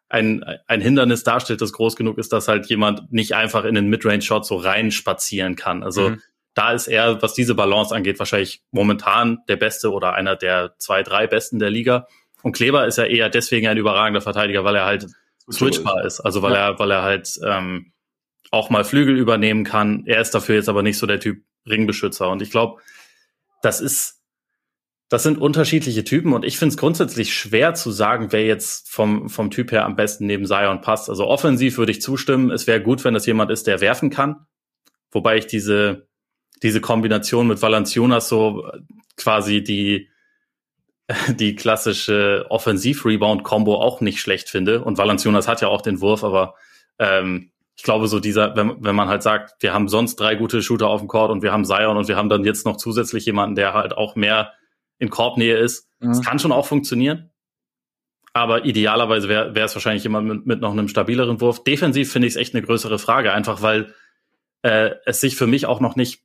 ein, 0.09 0.45
ein 0.67 0.81
Hindernis 0.81 1.25
darstellt, 1.25 1.61
das 1.61 1.73
groß 1.73 1.97
genug 1.97 2.17
ist, 2.19 2.33
dass 2.33 2.49
halt 2.49 2.67
jemand 2.67 3.13
nicht 3.13 3.35
einfach 3.35 3.65
in 3.65 3.75
den 3.75 3.89
Midrange-Shot 3.89 4.47
so 4.47 4.57
rein 4.57 4.91
spazieren 4.91 5.57
kann. 5.57 5.83
Also 5.83 6.11
mhm 6.11 6.23
da 6.57 6.73
ist 6.73 6.89
er, 6.89 7.21
was 7.21 7.35
diese 7.35 7.55
Balance 7.55 7.95
angeht, 7.95 8.19
wahrscheinlich 8.19 8.63
momentan 8.71 9.41
der 9.47 9.57
Beste 9.57 9.93
oder 9.93 10.15
einer 10.15 10.37
der 10.37 10.75
zwei, 10.79 11.03
drei 11.03 11.27
Besten 11.27 11.59
der 11.59 11.69
Liga. 11.69 12.09
Und 12.43 12.57
Kleber 12.57 12.87
ist 12.87 12.97
ja 12.97 13.05
eher 13.05 13.29
deswegen 13.29 13.69
ein 13.69 13.77
überragender 13.77 14.23
Verteidiger, 14.23 14.65
weil 14.65 14.75
er 14.75 14.87
halt 14.87 15.07
switchbar 15.53 16.07
ist. 16.07 16.21
Also 16.21 16.41
weil 16.41 16.55
ja. 16.55 16.71
er, 16.71 16.79
weil 16.79 16.91
er 16.91 17.03
halt 17.03 17.39
ähm, 17.45 17.93
auch 18.51 18.71
mal 18.71 18.85
Flügel 18.85 19.19
übernehmen 19.19 19.65
kann. 19.65 20.05
Er 20.07 20.23
ist 20.23 20.31
dafür 20.31 20.55
jetzt 20.55 20.71
aber 20.71 20.83
nicht 20.83 20.97
so 20.97 21.07
der 21.07 21.21
Typ 21.21 21.43
Ringbeschützer. 21.69 22.31
Und 22.31 22.41
ich 22.41 22.51
glaube, 22.51 22.81
das 23.63 23.81
ist, 23.81 24.23
das 25.09 25.23
sind 25.23 25.39
unterschiedliche 25.39 26.05
Typen 26.05 26.33
und 26.33 26.45
ich 26.45 26.59
finde 26.59 26.73
es 26.75 26.79
grundsätzlich 26.79 27.35
schwer 27.35 27.75
zu 27.75 27.91
sagen, 27.91 28.33
wer 28.33 28.45
jetzt 28.45 28.91
vom, 28.91 29.29
vom 29.29 29.51
Typ 29.51 29.71
her 29.71 29.85
am 29.85 29.97
besten 29.97 30.27
neben 30.27 30.47
Zion 30.47 30.81
passt. 30.81 31.09
Also 31.09 31.27
offensiv 31.27 31.79
würde 31.79 31.93
ich 31.93 32.03
zustimmen. 32.03 32.51
Es 32.51 32.67
wäre 32.67 32.83
gut, 32.83 33.05
wenn 33.05 33.15
das 33.15 33.27
jemand 33.27 33.51
ist, 33.51 33.67
der 33.67 33.81
werfen 33.81 34.11
kann. 34.11 34.47
Wobei 35.13 35.37
ich 35.37 35.47
diese, 35.47 36.09
diese 36.63 36.81
Kombination 36.81 37.47
mit 37.47 37.63
Valanciunas 37.63 38.29
so 38.29 38.69
quasi 39.17 39.63
die, 39.63 40.11
die 41.29 41.55
klassische 41.55 42.47
Offensiv-Rebound-Kombo 42.49 43.77
auch 43.77 44.01
nicht 44.01 44.21
schlecht 44.21 44.49
finde. 44.49 44.83
Und 44.83 44.99
Valanciunas 44.99 45.47
hat 45.47 45.61
ja 45.61 45.69
auch 45.69 45.83
den 45.83 46.01
Wurf, 46.01 46.25
aber 46.25 46.57
ähm, 46.99 47.53
ich 47.77 47.83
glaube, 47.83 48.09
so 48.09 48.21
dieser, 48.21 48.57
wenn, 48.57 48.83
wenn 48.83 48.97
man 48.97 49.09
halt 49.09 49.23
sagt, 49.23 49.63
wir 49.63 49.75
haben 49.75 49.89
sonst 49.89 50.17
drei 50.17 50.35
gute 50.35 50.63
Shooter 50.63 50.89
auf 50.89 51.01
dem 51.01 51.09
Court 51.09 51.31
und 51.31 51.43
wir 51.43 51.53
haben 51.53 51.65
Zion 51.65 51.97
und 51.97 52.09
wir 52.09 52.17
haben 52.17 52.31
dann 52.31 52.45
jetzt 52.45 52.65
noch 52.65 52.79
zusätzlich 52.79 53.27
jemanden, 53.27 53.55
der 53.55 53.75
halt 53.75 53.97
auch 53.97 54.17
mehr 54.17 54.53
in 54.99 55.11
Korbnähe 55.11 55.59
ist, 55.59 55.89
mhm. 56.01 56.09
das 56.09 56.23
kann 56.23 56.39
schon 56.39 56.53
auch 56.53 56.67
funktionieren. 56.67 57.31
Aber 58.33 58.65
idealerweise 58.65 59.29
wäre 59.29 59.61
es 59.61 59.75
wahrscheinlich 59.75 60.03
jemand 60.03 60.27
mit, 60.27 60.47
mit 60.47 60.61
noch 60.61 60.73
einem 60.73 60.89
stabileren 60.89 61.41
Wurf. 61.41 61.65
Defensiv 61.65 62.13
finde 62.13 62.29
ich 62.29 62.35
es 62.35 62.41
echt 62.41 62.55
eine 62.55 62.65
größere 62.65 62.99
Frage, 62.99 63.33
einfach 63.33 63.63
weil 63.63 63.95
äh, 64.63 64.91
es 65.05 65.21
sich 65.21 65.37
für 65.37 65.47
mich 65.47 65.67
auch 65.67 65.81
noch 65.81 65.97
nicht 65.97 66.23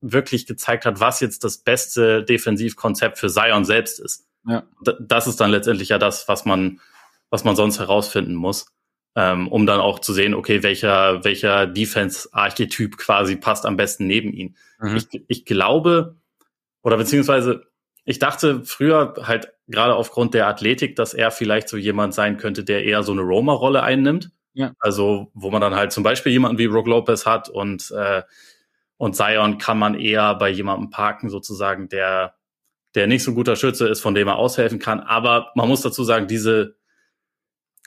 wirklich 0.00 0.46
gezeigt 0.46 0.84
hat, 0.84 1.00
was 1.00 1.20
jetzt 1.20 1.44
das 1.44 1.58
beste 1.58 2.22
Defensivkonzept 2.22 3.18
für 3.18 3.28
Zion 3.28 3.64
selbst 3.64 3.98
ist. 3.98 4.26
Ja. 4.46 4.64
Das 5.00 5.26
ist 5.26 5.40
dann 5.40 5.50
letztendlich 5.50 5.88
ja 5.88 5.98
das, 5.98 6.28
was 6.28 6.44
man, 6.44 6.80
was 7.30 7.44
man 7.44 7.56
sonst 7.56 7.78
herausfinden 7.78 8.34
muss, 8.34 8.75
ähm, 9.16 9.48
um 9.48 9.66
dann 9.66 9.80
auch 9.80 9.98
zu 9.98 10.12
sehen, 10.12 10.34
okay, 10.34 10.62
welcher, 10.62 11.24
welcher 11.24 11.66
Defense-Archetyp 11.66 12.98
quasi 12.98 13.36
passt 13.36 13.66
am 13.66 13.76
besten 13.76 14.06
neben 14.06 14.32
ihn. 14.32 14.56
Mhm. 14.78 14.96
Ich, 14.96 15.24
ich 15.26 15.44
glaube, 15.46 16.16
oder 16.82 16.98
beziehungsweise 16.98 17.62
ich 18.04 18.20
dachte 18.20 18.64
früher 18.64 19.14
halt 19.22 19.52
gerade 19.66 19.96
aufgrund 19.96 20.34
der 20.34 20.46
Athletik, 20.46 20.94
dass 20.94 21.14
er 21.14 21.32
vielleicht 21.32 21.68
so 21.68 21.76
jemand 21.76 22.14
sein 22.14 22.36
könnte, 22.36 22.62
der 22.62 22.84
eher 22.84 23.02
so 23.02 23.10
eine 23.10 23.22
Roma-Rolle 23.22 23.82
einnimmt. 23.82 24.30
Ja. 24.52 24.72
Also, 24.78 25.30
wo 25.34 25.50
man 25.50 25.60
dann 25.60 25.74
halt 25.74 25.92
zum 25.92 26.04
Beispiel 26.04 26.30
jemanden 26.30 26.58
wie 26.58 26.68
Brook 26.68 26.86
Lopez 26.86 27.26
hat 27.26 27.48
und 27.48 27.90
äh, 27.90 28.22
und 28.98 29.14
Zion 29.14 29.58
kann 29.58 29.78
man 29.78 29.94
eher 29.94 30.34
bei 30.34 30.48
jemandem 30.48 30.90
parken, 30.90 31.28
sozusagen, 31.28 31.88
der, 31.88 32.34
der 32.94 33.06
nicht 33.06 33.24
so 33.24 33.32
ein 33.32 33.34
guter 33.34 33.56
Schütze 33.56 33.88
ist, 33.88 34.00
von 34.00 34.14
dem 34.14 34.28
er 34.28 34.36
aushelfen 34.36 34.78
kann. 34.78 35.00
Aber 35.00 35.52
man 35.54 35.68
muss 35.68 35.82
dazu 35.82 36.02
sagen, 36.02 36.26
diese, 36.28 36.76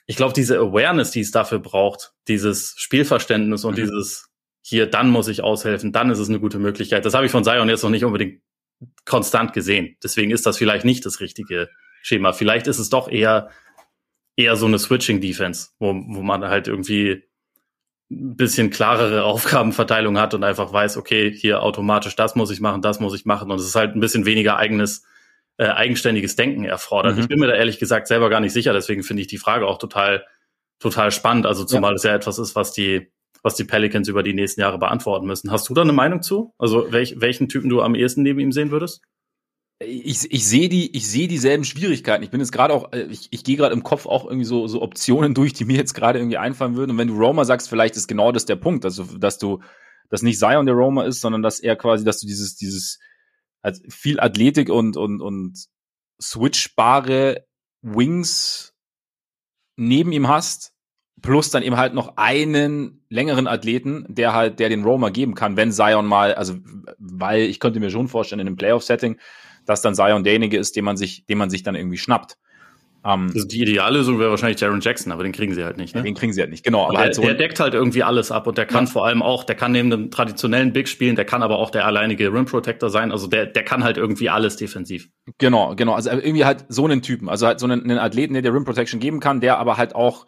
ich 0.10 0.16
glaube, 0.16 0.34
diese 0.34 0.58
Awareness, 0.58 1.12
die 1.12 1.20
es 1.20 1.30
dafür 1.30 1.60
braucht, 1.60 2.14
dieses 2.28 2.74
Spielverständnis 2.78 3.64
und 3.64 3.74
mhm. 3.74 3.84
dieses 3.84 4.32
hier, 4.64 4.88
dann 4.88 5.12
muss 5.12 5.28
ich 5.28 5.44
aushelfen, 5.44 5.92
dann 5.92 6.10
ist 6.10 6.18
es 6.18 6.30
eine 6.30 6.40
gute 6.40 6.58
Möglichkeit. 6.58 7.06
Das 7.06 7.14
habe 7.14 7.28
ich 7.28 7.32
von 7.32 7.44
Zion 7.44 7.70
jetzt 7.70 7.84
noch 7.84 7.92
nicht 7.92 8.04
unbedingt 8.04 8.42
konstant 9.06 9.54
gesehen. 9.54 9.98
Deswegen 10.04 10.32
ist 10.32 10.48
das 10.48 10.58
vielleicht 10.58 10.84
nicht 10.84 11.06
das 11.06 11.20
richtige 11.20 11.70
Schema. 12.02 12.34
Vielleicht 12.34 12.66
ist 12.66 12.80
es 12.80 12.90
doch 12.90 13.08
eher, 13.08 13.52
eher 14.36 14.56
so 14.56 14.66
eine 14.66 14.80
Switching-Defense, 14.80 15.74
wo, 15.78 15.90
wo 15.90 16.24
man 16.24 16.44
halt 16.44 16.68
irgendwie 16.68 17.22
ein 18.10 18.36
bisschen 18.36 18.72
klarere 18.72 19.24
Aufgabenverteilung 19.26 20.18
hat 20.18 20.34
und 20.34 20.44
einfach 20.44 20.74
weiß, 20.74 20.98
okay, 20.98 21.32
hier 21.32 21.62
automatisch 21.62 22.16
das 22.16 22.34
muss 22.34 22.50
ich 22.50 22.62
machen, 22.62 22.82
das 22.82 23.00
muss 23.00 23.14
ich 23.14 23.26
machen 23.26 23.52
und 23.52 23.60
es 23.60 23.68
ist 23.68 23.76
halt 23.76 23.96
ein 23.96 24.00
bisschen 24.00 24.26
weniger 24.26 24.58
eigenes, 24.58 25.04
äh, 25.60 25.66
eigenständiges 25.66 26.36
Denken 26.36 26.64
erfordert. 26.64 27.16
Mhm. 27.16 27.22
Ich 27.22 27.28
bin 27.28 27.40
mir 27.40 27.48
da 27.48 27.54
ehrlich 27.54 27.78
gesagt 27.78 28.08
selber 28.08 28.30
gar 28.30 28.40
nicht 28.40 28.54
sicher, 28.54 28.74
deswegen 28.74 29.04
finde 29.04 29.22
ich 29.22 29.28
die 29.28 29.38
Frage 29.38 29.68
auch 29.68 29.78
total, 29.78 30.26
total 30.80 31.12
spannend. 31.12 31.46
Also 31.46 31.66
zumal 31.66 31.92
ja. 31.92 31.96
es 31.96 32.04
ja 32.04 32.16
etwas 32.16 32.40
ist, 32.40 32.56
was 32.56 32.72
die, 32.72 33.12
was 33.44 33.56
die 33.56 33.66
Pelicans 33.66 34.08
über 34.08 34.24
die 34.24 34.34
nächsten 34.34 34.62
Jahre 34.62 34.80
beantworten 34.80 35.28
müssen. 35.28 35.52
Hast 35.52 35.70
du 35.70 35.74
da 35.74 35.82
eine 35.82 35.94
Meinung 35.94 36.22
zu? 36.22 36.54
Also 36.58 36.92
welch, 36.92 37.20
welchen 37.20 37.50
Typen 37.50 37.70
du 37.70 37.82
am 37.82 37.94
ehesten 37.94 38.24
neben 38.24 38.40
ihm 38.40 38.52
sehen 38.52 38.72
würdest? 38.72 39.02
ich, 39.82 40.32
ich 40.32 40.46
sehe 40.46 40.68
die, 40.68 40.96
ich 40.96 41.10
sehe 41.10 41.28
dieselben 41.28 41.64
Schwierigkeiten. 41.64 42.24
Ich 42.24 42.32
bin 42.32 42.42
jetzt 42.42 42.52
gerade 42.52 42.74
auch, 42.74 42.92
äh, 42.92 43.04
ich, 43.04 43.30
ich 43.32 43.44
gehe 43.44 43.56
gerade 43.56 43.74
im 43.74 43.84
Kopf 43.84 44.06
auch 44.06 44.26
irgendwie 44.26 44.46
so, 44.46 44.68
so 44.68 44.82
Optionen 44.82 45.34
durch, 45.36 45.54
die 45.54 45.66
mir 45.66 45.78
jetzt 45.78 45.94
gerade 45.94 46.20
irgendwie 46.20 46.38
einfallen 46.38 46.76
würden. 46.76 46.92
Und 46.92 46.98
wenn 46.98 47.08
du 47.08 47.18
Roma 47.18 47.46
sagst, 47.46 47.70
vielleicht 47.70 47.96
ist 47.96 48.08
genau 48.08 48.32
das 48.32 48.46
der 48.46 48.58
Punkt, 48.58 48.86
also 48.86 49.04
dass 49.18 49.38
du, 49.38 49.62
dass 50.10 50.22
nicht 50.22 50.40
Zion 50.40 50.66
der 50.66 50.76
Roma 50.76 51.06
ist, 51.06 51.22
sondern 51.22 51.42
dass 51.42 51.60
er 51.60 51.76
quasi, 51.76 52.04
dass 52.04 52.20
du 52.20 52.28
dieses, 52.28 52.56
dieses 52.56 53.00
also 53.62 53.82
viel 53.90 54.20
Athletik 54.20 54.70
und 54.70 54.98
und 54.98 55.22
und 55.22 55.66
switchbare 56.22 57.46
Wings 57.82 58.74
neben 59.78 60.12
ihm 60.12 60.28
hast, 60.28 60.74
plus 61.22 61.50
dann 61.50 61.64
eben 61.64 61.78
halt 61.78 61.94
noch 61.94 62.18
einen 62.18 63.06
längeren 63.10 63.48
Athleten, 63.48 64.06
der 64.10 64.34
halt, 64.34 64.60
der 64.60 64.70
den 64.70 64.84
Roamer 64.84 65.12
geben 65.12 65.36
kann, 65.36 65.58
wenn 65.58 65.72
Zion 65.72 66.06
mal, 66.06 66.34
also, 66.34 66.56
weil 66.98 67.44
ich 67.44 67.60
könnte 67.60 67.80
mir 67.80 67.90
schon 67.90 68.08
vorstellen, 68.08 68.42
in 68.42 68.48
einem 68.48 68.58
Playoff-Setting, 68.58 69.20
dass 69.66 69.82
dann 69.82 69.96
Zion 69.96 70.24
derjenige 70.24 70.58
ist, 70.58 70.76
den 70.76 70.86
man 70.86 70.98
sich, 70.98 71.26
den 71.26 71.38
man 71.38 71.50
sich 71.50 71.64
dann 71.64 71.76
irgendwie 71.76 71.98
schnappt. 71.98 72.38
Um, 73.02 73.12
ähm, 73.12 73.32
also 73.34 73.48
die 73.48 73.62
Ideallösung 73.62 74.20
wäre 74.20 74.30
wahrscheinlich 74.30 74.60
Jaron 74.60 74.82
Jackson, 74.82 75.14
aber 75.14 75.24
den 75.24 75.32
kriegen 75.32 75.54
sie 75.54 75.64
halt 75.64 75.78
nicht. 75.78 75.96
Ne? 75.96 76.04
Den 76.04 76.16
kriegen 76.16 76.34
sie 76.34 76.42
halt 76.42 76.50
nicht, 76.50 76.66
genau. 76.66 76.84
Aber 76.84 76.94
der, 76.94 77.02
halt 77.02 77.16
so 77.16 77.22
der 77.22 77.34
deckt 77.34 77.60
halt 77.60 77.74
irgendwie 77.74 78.04
alles 78.04 78.32
ab 78.32 78.46
und 78.46 78.58
der 78.58 78.66
kann 78.66 78.86
ja. 78.86 78.92
vor 78.92 79.06
allem 79.06 79.22
auch, 79.22 79.46
der 79.46 79.56
kann 79.56 79.72
neben 79.72 79.92
einem 79.92 80.12
traditionellen 80.12 80.74
Big 80.74 80.90
spielen, 80.90 81.16
der 81.16 81.24
kann 81.24 81.42
aber 81.42 81.60
auch 81.60 81.70
der 81.70 81.86
alleinige 81.86 82.34
Rim 82.34 82.46
Protector 82.46 82.90
sein. 82.90 83.12
Also 83.12 83.28
der, 83.28 83.46
der 83.46 83.64
kann 83.64 83.84
halt 83.84 83.98
irgendwie 83.98 84.30
alles 84.30 84.58
defensiv. 84.58 85.10
Genau, 85.38 85.76
genau. 85.76 85.94
Also 85.94 86.10
irgendwie 86.10 86.44
halt 86.44 86.66
so 86.68 86.86
einen 86.86 87.02
Typen, 87.02 87.30
also 87.30 87.48
halt 87.48 87.60
so 87.60 87.68
einen, 87.68 87.84
einen 87.84 88.00
Athleten, 88.00 88.34
der 88.34 88.42
der 88.42 88.54
Rim 88.54 88.66
Protection 88.66 89.00
geben 89.00 89.22
kann, 89.22 89.40
der 89.40 89.60
aber 89.60 89.78
halt 89.78 89.96
auch 89.96 90.26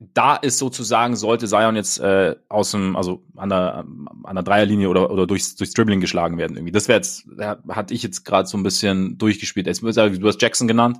da 0.00 0.36
ist 0.36 0.58
sozusagen, 0.58 1.16
sollte 1.16 1.48
Zion 1.48 1.74
jetzt 1.74 1.98
äh, 1.98 2.36
aus 2.48 2.70
dem, 2.70 2.94
also 2.94 3.24
an 3.36 3.48
der, 3.48 3.84
an 4.22 4.34
der 4.36 4.44
Dreierlinie 4.44 4.88
oder, 4.88 5.10
oder 5.10 5.26
durchs, 5.26 5.56
durchs 5.56 5.74
Dribbling 5.74 6.00
geschlagen 6.00 6.38
werden 6.38 6.56
irgendwie. 6.56 6.72
Das 6.72 6.86
wäre 6.86 6.98
jetzt, 6.98 7.26
da 7.36 7.58
hatte 7.68 7.94
ich 7.94 8.04
jetzt 8.04 8.24
gerade 8.24 8.48
so 8.48 8.56
ein 8.56 8.62
bisschen 8.62 9.18
durchgespielt. 9.18 9.66
Jetzt, 9.66 9.82
du 9.82 10.26
hast 10.28 10.40
Jackson 10.40 10.68
genannt. 10.68 10.98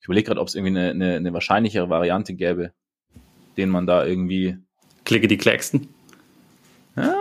Ich 0.00 0.06
überlege 0.06 0.26
gerade, 0.26 0.40
ob 0.40 0.48
es 0.48 0.54
irgendwie 0.54 0.78
eine, 0.78 0.90
eine, 0.90 1.16
eine 1.16 1.32
wahrscheinlichere 1.34 1.90
Variante 1.90 2.34
gäbe, 2.34 2.72
den 3.56 3.68
man 3.68 3.86
da 3.86 4.04
irgendwie. 4.04 4.56
Klicke 5.04 5.28
die 5.28 5.36
Claxton. 5.36 5.88
Ja. 6.96 7.14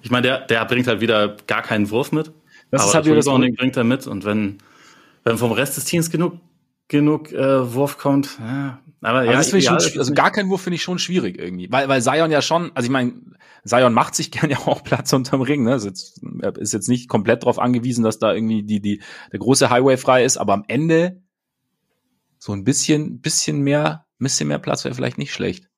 Ich 0.00 0.10
meine, 0.10 0.22
der, 0.22 0.40
der 0.46 0.64
bringt 0.64 0.86
halt 0.86 1.00
wieder 1.00 1.36
gar 1.48 1.62
keinen 1.62 1.90
Wurf 1.90 2.12
mit. 2.12 2.30
Das 2.70 2.82
aber 2.82 2.88
ist 2.88 2.94
halt 2.94 3.06
wieder 3.06 3.16
das 3.16 3.26
bringt 3.56 3.76
er 3.76 3.84
mit. 3.84 4.06
Und 4.06 4.24
wenn, 4.24 4.58
wenn 5.24 5.38
vom 5.38 5.50
Rest 5.50 5.76
des 5.76 5.86
Teams 5.86 6.10
genug 6.10 6.38
genug 6.88 7.32
äh, 7.32 7.74
Wurf 7.74 7.98
kommt. 7.98 8.38
Ja. 8.38 8.80
Aber 9.00 9.18
also 9.18 9.30
ja, 9.30 9.36
das 9.36 9.52
ich 9.52 9.64
schon, 9.66 9.74
also 9.76 10.14
gar 10.14 10.30
kein 10.30 10.48
Wurf 10.48 10.62
finde 10.62 10.76
ich 10.76 10.82
schon 10.82 10.98
schwierig 10.98 11.38
irgendwie, 11.38 11.70
weil 11.70 11.88
weil 11.88 12.02
Zion 12.02 12.30
ja 12.30 12.40
schon, 12.40 12.72
also 12.74 12.86
ich 12.86 12.90
meine, 12.90 13.12
Zion 13.64 13.92
macht 13.92 14.14
sich 14.14 14.30
gern 14.30 14.50
ja 14.50 14.58
auch 14.58 14.82
Platz 14.82 15.12
unterm 15.12 15.42
Ring, 15.42 15.62
ne? 15.62 15.74
Ist 15.74 15.84
jetzt, 15.84 16.22
ist 16.58 16.72
jetzt 16.72 16.88
nicht 16.88 17.08
komplett 17.08 17.42
darauf 17.42 17.58
angewiesen, 17.58 18.02
dass 18.02 18.18
da 18.18 18.32
irgendwie 18.32 18.62
die 18.62 18.80
die 18.80 19.02
der 19.32 19.38
große 19.38 19.70
Highway 19.70 19.96
frei 19.96 20.24
ist, 20.24 20.36
aber 20.36 20.54
am 20.54 20.64
Ende 20.68 21.22
so 22.38 22.52
ein 22.52 22.64
bisschen 22.64 23.20
bisschen 23.20 23.60
mehr, 23.60 24.06
bisschen 24.18 24.48
mehr 24.48 24.58
Platz 24.58 24.84
wäre 24.84 24.94
vielleicht 24.94 25.18
nicht 25.18 25.32
schlecht. 25.32 25.68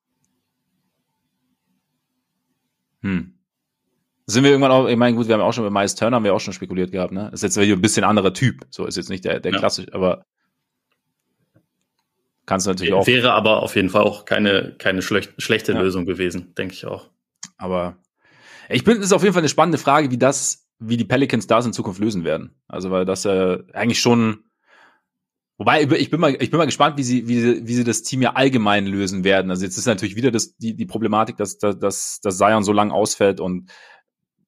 Hm. 3.01 3.33
Sind 4.25 4.43
wir 4.43 4.51
irgendwann 4.51 4.71
auch, 4.71 4.87
ich 4.87 4.97
meine, 4.97 5.15
gut, 5.15 5.27
wir 5.27 5.35
haben 5.35 5.41
auch 5.41 5.53
schon 5.53 5.63
bei 5.63 5.69
Miles 5.69 5.95
Turner 5.95 6.17
haben 6.17 6.23
wir 6.23 6.33
auch 6.33 6.39
schon 6.41 6.53
spekuliert 6.53 6.91
gehabt, 6.91 7.13
ne? 7.13 7.29
Ist 7.33 7.43
jetzt 7.43 7.57
ein 7.57 7.81
bisschen 7.81 8.03
anderer 8.03 8.33
Typ, 8.33 8.65
so 8.69 8.85
ist 8.85 8.97
jetzt 8.97 9.09
nicht 9.09 9.23
der 9.25 9.39
der 9.39 9.53
ja. 9.53 9.59
klassisch, 9.59 9.87
aber 9.93 10.25
kannst 12.47 12.65
du 12.65 12.71
natürlich 12.71 12.93
auch. 12.93 13.05
Wäre 13.05 13.33
aber 13.33 13.61
auf 13.61 13.75
jeden 13.75 13.89
Fall 13.89 14.01
auch 14.01 14.25
keine, 14.25 14.73
keine 14.79 15.03
schlecht, 15.03 15.33
schlechte 15.37 15.73
ja. 15.73 15.79
Lösung 15.79 16.05
gewesen, 16.05 16.55
denke 16.57 16.73
ich 16.73 16.85
auch. 16.85 17.11
Aber 17.57 17.97
ich 18.69 18.83
bin, 18.83 18.97
es 18.97 19.05
ist 19.05 19.13
auf 19.13 19.21
jeden 19.21 19.33
Fall 19.33 19.41
eine 19.41 19.49
spannende 19.49 19.77
Frage, 19.77 20.09
wie 20.09 20.17
das, 20.17 20.67
wie 20.79 20.97
die 20.97 21.05
Pelicans 21.05 21.45
das 21.45 21.65
in 21.65 21.73
Zukunft 21.73 21.99
lösen 21.99 22.23
werden. 22.23 22.55
Also, 22.67 22.89
weil 22.89 23.05
das 23.05 23.25
äh, 23.25 23.59
eigentlich 23.73 23.99
schon, 23.99 24.45
wobei 25.57 25.83
ich 25.83 26.09
bin 26.09 26.19
mal, 26.19 26.35
ich 26.39 26.49
bin 26.49 26.57
mal 26.57 26.65
gespannt, 26.65 26.97
wie 26.97 27.03
sie, 27.03 27.27
wie 27.27 27.39
sie, 27.39 27.67
wie 27.67 27.73
sie 27.73 27.83
das 27.83 28.01
Team 28.01 28.21
ja 28.21 28.33
allgemein 28.33 28.87
lösen 28.87 29.23
werden. 29.23 29.51
Also 29.51 29.63
jetzt 29.63 29.77
ist 29.77 29.85
natürlich 29.85 30.15
wieder 30.15 30.31
das, 30.31 30.55
die, 30.57 30.75
die 30.75 30.85
Problematik, 30.85 31.37
dass, 31.37 31.57
dass, 31.57 31.77
dass, 31.77 32.19
dass 32.21 32.37
Zion 32.37 32.63
so 32.63 32.73
lang 32.73 32.91
ausfällt 32.91 33.39
und 33.39 33.69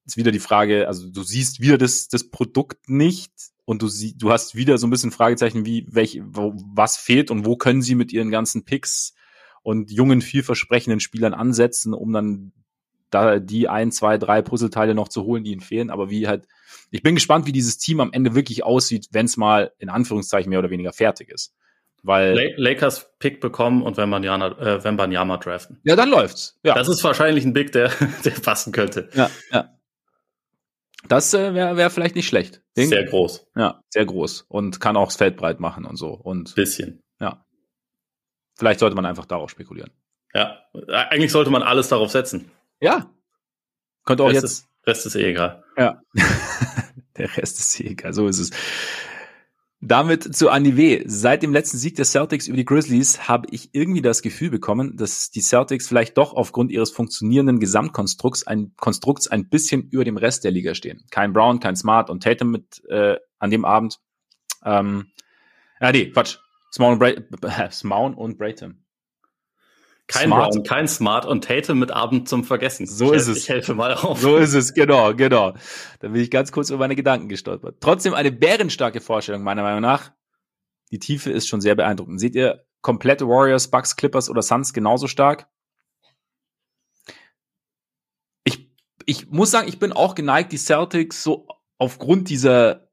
ist 0.06 0.16
wieder 0.16 0.32
die 0.32 0.40
Frage, 0.40 0.88
also 0.88 1.08
du 1.08 1.22
siehst 1.22 1.60
wieder 1.60 1.78
das, 1.78 2.08
das 2.08 2.30
Produkt 2.30 2.88
nicht 2.88 3.30
und 3.70 3.82
du, 3.82 3.86
sie, 3.86 4.18
du 4.18 4.32
hast 4.32 4.56
wieder 4.56 4.78
so 4.78 4.88
ein 4.88 4.90
bisschen 4.90 5.12
Fragezeichen, 5.12 5.64
wie, 5.64 5.86
welch, 5.88 6.20
wo, 6.24 6.54
was 6.74 6.96
fehlt 6.96 7.30
und 7.30 7.46
wo 7.46 7.54
können 7.54 7.82
sie 7.82 7.94
mit 7.94 8.12
ihren 8.12 8.32
ganzen 8.32 8.64
Picks 8.64 9.14
und 9.62 9.92
jungen, 9.92 10.22
vielversprechenden 10.22 10.98
Spielern 10.98 11.34
ansetzen, 11.34 11.94
um 11.94 12.12
dann 12.12 12.50
da 13.10 13.38
die 13.38 13.68
ein, 13.68 13.92
zwei, 13.92 14.18
drei 14.18 14.42
Puzzleteile 14.42 14.96
noch 14.96 15.06
zu 15.06 15.22
holen, 15.22 15.44
die 15.44 15.52
ihnen 15.52 15.60
fehlen. 15.60 15.90
Aber 15.90 16.10
wie 16.10 16.26
halt, 16.26 16.48
ich 16.90 17.04
bin 17.04 17.14
gespannt, 17.14 17.46
wie 17.46 17.52
dieses 17.52 17.78
Team 17.78 18.00
am 18.00 18.12
Ende 18.12 18.34
wirklich 18.34 18.64
aussieht, 18.64 19.06
wenn 19.12 19.26
es 19.26 19.36
mal 19.36 19.70
in 19.78 19.88
Anführungszeichen 19.88 20.50
mehr 20.50 20.58
oder 20.58 20.70
weniger 20.70 20.92
fertig 20.92 21.28
ist. 21.28 21.54
Weil 22.02 22.52
Lakers 22.56 23.12
Pick 23.20 23.40
bekommen 23.40 23.82
und 23.82 23.96
wenn 23.96 24.10
Banyama, 24.10 24.48
äh, 24.58 24.82
wenn 24.82 24.96
Banyama 24.96 25.36
draften. 25.36 25.78
Ja, 25.84 25.94
dann 25.94 26.10
läuft's. 26.10 26.58
Ja. 26.64 26.74
Das 26.74 26.88
ist 26.88 27.04
wahrscheinlich 27.04 27.44
ein 27.44 27.52
Big, 27.52 27.70
der, 27.70 27.92
der 28.24 28.32
passen 28.32 28.72
könnte. 28.72 29.10
Ja, 29.14 29.30
ja. 29.52 29.70
Das 31.08 31.32
äh, 31.34 31.54
wäre 31.54 31.76
wär 31.76 31.90
vielleicht 31.90 32.14
nicht 32.14 32.28
schlecht. 32.28 32.62
Den, 32.76 32.88
sehr 32.88 33.04
groß. 33.04 33.46
Ja, 33.56 33.82
sehr 33.88 34.04
groß. 34.04 34.46
Und 34.48 34.80
kann 34.80 34.96
auch 34.96 35.06
das 35.06 35.16
Feld 35.16 35.36
breit 35.36 35.60
machen 35.60 35.84
und 35.84 35.96
so. 35.96 36.10
Und, 36.10 36.54
Bisschen. 36.54 37.02
Ja. 37.20 37.44
Vielleicht 38.56 38.80
sollte 38.80 38.96
man 38.96 39.06
einfach 39.06 39.26
darauf 39.26 39.50
spekulieren. 39.50 39.90
Ja, 40.34 40.60
eigentlich 40.88 41.32
sollte 41.32 41.50
man 41.50 41.62
alles 41.62 41.88
darauf 41.88 42.10
setzen. 42.10 42.50
Ja. 42.80 43.10
Könnte 44.04 44.22
auch 44.22 44.28
Rest 44.28 44.42
jetzt. 44.42 44.52
Ist, 44.52 44.68
Rest 44.86 45.06
ist 45.06 45.14
eh 45.16 45.30
egal. 45.30 45.64
Ja. 45.76 46.00
Der 47.16 47.36
Rest 47.36 47.58
ist 47.58 47.80
eh 47.80 47.88
egal. 47.88 48.12
So 48.12 48.28
ist 48.28 48.38
es. 48.38 48.50
Damit 49.82 50.36
zu 50.36 50.48
Andy 50.48 50.76
W. 50.76 51.02
Seit 51.06 51.42
dem 51.42 51.54
letzten 51.54 51.78
Sieg 51.78 51.96
der 51.96 52.04
Celtics 52.04 52.46
über 52.46 52.56
die 52.58 52.66
Grizzlies 52.66 53.28
habe 53.28 53.48
ich 53.50 53.70
irgendwie 53.72 54.02
das 54.02 54.20
Gefühl 54.20 54.50
bekommen, 54.50 54.98
dass 54.98 55.30
die 55.30 55.40
Celtics 55.40 55.88
vielleicht 55.88 56.18
doch 56.18 56.34
aufgrund 56.34 56.70
ihres 56.70 56.90
funktionierenden 56.90 57.60
Gesamtkonstrukts 57.60 58.46
ein, 58.46 58.74
Konstrukts 58.76 59.28
ein 59.28 59.48
bisschen 59.48 59.88
über 59.88 60.04
dem 60.04 60.18
Rest 60.18 60.44
der 60.44 60.50
Liga 60.50 60.74
stehen. 60.74 61.06
Kein 61.10 61.32
Brown, 61.32 61.60
kein 61.60 61.76
Smart 61.76 62.10
und 62.10 62.22
Tatum 62.22 62.50
mit 62.50 62.82
äh, 62.90 63.16
an 63.38 63.50
dem 63.50 63.64
Abend. 63.64 64.00
Ähm, 64.66 65.06
ja, 65.80 65.92
nee, 65.92 66.10
Quatsch. 66.10 66.36
Small 66.70 67.02
und, 67.02 67.42
Small 67.72 68.12
und 68.12 68.36
Brayton. 68.36 68.84
Kein 70.10 70.26
Smart. 70.26 70.52
Brown, 70.52 70.62
kein 70.64 70.88
Smart 70.88 71.24
und 71.24 71.44
Tatum 71.44 71.78
mit 71.78 71.92
Abend 71.92 72.28
zum 72.28 72.42
Vergessen. 72.42 72.86
So 72.86 73.12
ich 73.12 73.20
ist 73.20 73.28
es. 73.28 73.38
Ich 73.38 73.48
helfe 73.48 73.74
mal 73.74 73.94
auf. 73.94 74.20
So 74.20 74.36
ist 74.36 74.54
es, 74.54 74.74
genau, 74.74 75.14
genau. 75.14 75.54
Da 76.00 76.08
bin 76.08 76.20
ich 76.20 76.30
ganz 76.30 76.50
kurz 76.50 76.70
über 76.70 76.80
meine 76.80 76.96
Gedanken 76.96 77.28
gestolpert. 77.28 77.76
Trotzdem 77.80 78.14
eine 78.14 78.32
bärenstarke 78.32 79.00
Vorstellung, 79.00 79.42
meiner 79.42 79.62
Meinung 79.62 79.82
nach. 79.82 80.10
Die 80.90 80.98
Tiefe 80.98 81.30
ist 81.30 81.46
schon 81.46 81.60
sehr 81.60 81.76
beeindruckend. 81.76 82.18
Seht 82.18 82.34
ihr 82.34 82.64
komplette 82.82 83.28
Warriors, 83.28 83.68
Bucks, 83.68 83.94
Clippers 83.94 84.28
oder 84.28 84.42
Suns 84.42 84.72
genauso 84.72 85.06
stark? 85.06 85.46
Ich, 88.42 88.68
ich 89.06 89.30
muss 89.30 89.52
sagen, 89.52 89.68
ich 89.68 89.78
bin 89.78 89.92
auch 89.92 90.16
geneigt, 90.16 90.50
die 90.50 90.58
Celtics 90.58 91.22
so 91.22 91.46
aufgrund 91.78 92.28
dieser 92.30 92.89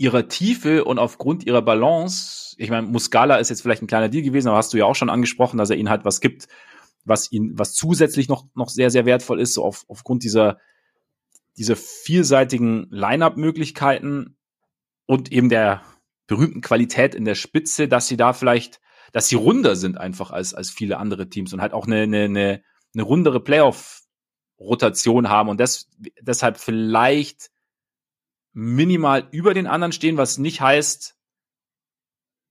ihrer 0.00 0.28
Tiefe 0.28 0.86
und 0.86 0.98
aufgrund 0.98 1.44
ihrer 1.44 1.60
Balance, 1.60 2.54
ich 2.56 2.70
meine, 2.70 2.86
Muscala 2.86 3.36
ist 3.36 3.50
jetzt 3.50 3.60
vielleicht 3.60 3.82
ein 3.82 3.86
kleiner 3.86 4.08
Deal 4.08 4.24
gewesen, 4.24 4.48
aber 4.48 4.56
hast 4.56 4.72
du 4.72 4.78
ja 4.78 4.86
auch 4.86 4.94
schon 4.94 5.10
angesprochen, 5.10 5.58
dass 5.58 5.68
er 5.68 5.76
ihnen 5.76 5.90
halt 5.90 6.06
was 6.06 6.22
gibt, 6.22 6.48
was 7.04 7.30
ihn, 7.30 7.52
was 7.58 7.74
zusätzlich 7.74 8.26
noch, 8.26 8.46
noch 8.54 8.70
sehr, 8.70 8.90
sehr 8.90 9.04
wertvoll 9.04 9.38
ist, 9.38 9.52
so 9.52 9.62
auf, 9.62 9.84
aufgrund 9.88 10.24
dieser, 10.24 10.58
dieser 11.58 11.76
vielseitigen 11.76 12.86
Line-Up-Möglichkeiten 12.90 14.38
und 15.04 15.30
eben 15.32 15.50
der 15.50 15.82
berühmten 16.26 16.62
Qualität 16.62 17.14
in 17.14 17.26
der 17.26 17.34
Spitze, 17.34 17.86
dass 17.86 18.08
sie 18.08 18.16
da 18.16 18.32
vielleicht, 18.32 18.80
dass 19.12 19.28
sie 19.28 19.36
runder 19.36 19.76
sind 19.76 19.98
einfach 19.98 20.30
als, 20.30 20.54
als 20.54 20.70
viele 20.70 20.96
andere 20.96 21.28
Teams 21.28 21.52
und 21.52 21.60
halt 21.60 21.74
auch 21.74 21.86
eine, 21.86 22.04
eine, 22.04 22.24
eine, 22.24 22.62
eine 22.94 23.02
rundere 23.02 23.40
Playoff-Rotation 23.40 25.28
haben 25.28 25.50
und 25.50 25.60
das, 25.60 25.90
deshalb 26.22 26.56
vielleicht 26.56 27.50
minimal 28.52 29.28
über 29.30 29.54
den 29.54 29.66
anderen 29.66 29.92
stehen, 29.92 30.16
was 30.16 30.38
nicht 30.38 30.60
heißt, 30.60 31.16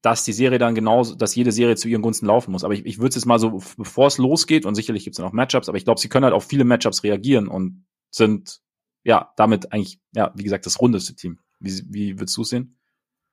dass 0.01 0.23
die 0.23 0.33
Serie 0.33 0.59
dann 0.59 0.75
genauso, 0.75 1.15
dass 1.15 1.35
jede 1.35 1.51
Serie 1.51 1.75
zu 1.75 1.89
ihren 1.89 2.01
Gunsten 2.01 2.25
laufen 2.25 2.51
muss. 2.51 2.63
Aber 2.63 2.73
ich, 2.73 2.85
ich 2.85 2.99
würde 2.99 3.09
es 3.09 3.15
jetzt 3.15 3.25
mal 3.25 3.39
so, 3.39 3.61
bevor 3.77 4.07
es 4.07 4.17
losgeht, 4.17 4.65
und 4.65 4.75
sicherlich 4.75 5.03
gibt 5.03 5.15
es 5.15 5.19
noch 5.19 5.33
Matchups, 5.33 5.67
aber 5.67 5.77
ich 5.77 5.83
glaube, 5.83 5.99
sie 5.99 6.07
können 6.07 6.23
halt 6.23 6.33
auf 6.33 6.45
viele 6.45 6.63
Matchups 6.63 7.03
reagieren 7.03 7.47
und 7.47 7.85
sind 8.09 8.61
ja 9.03 9.33
damit 9.35 9.73
eigentlich, 9.73 9.99
ja, 10.15 10.31
wie 10.35 10.43
gesagt, 10.43 10.65
das 10.65 10.79
rundeste 10.79 11.15
Team. 11.15 11.39
Wie, 11.59 11.83
wie 11.89 12.19
würdest 12.19 12.37
du 12.37 12.43
sehen? 12.43 12.77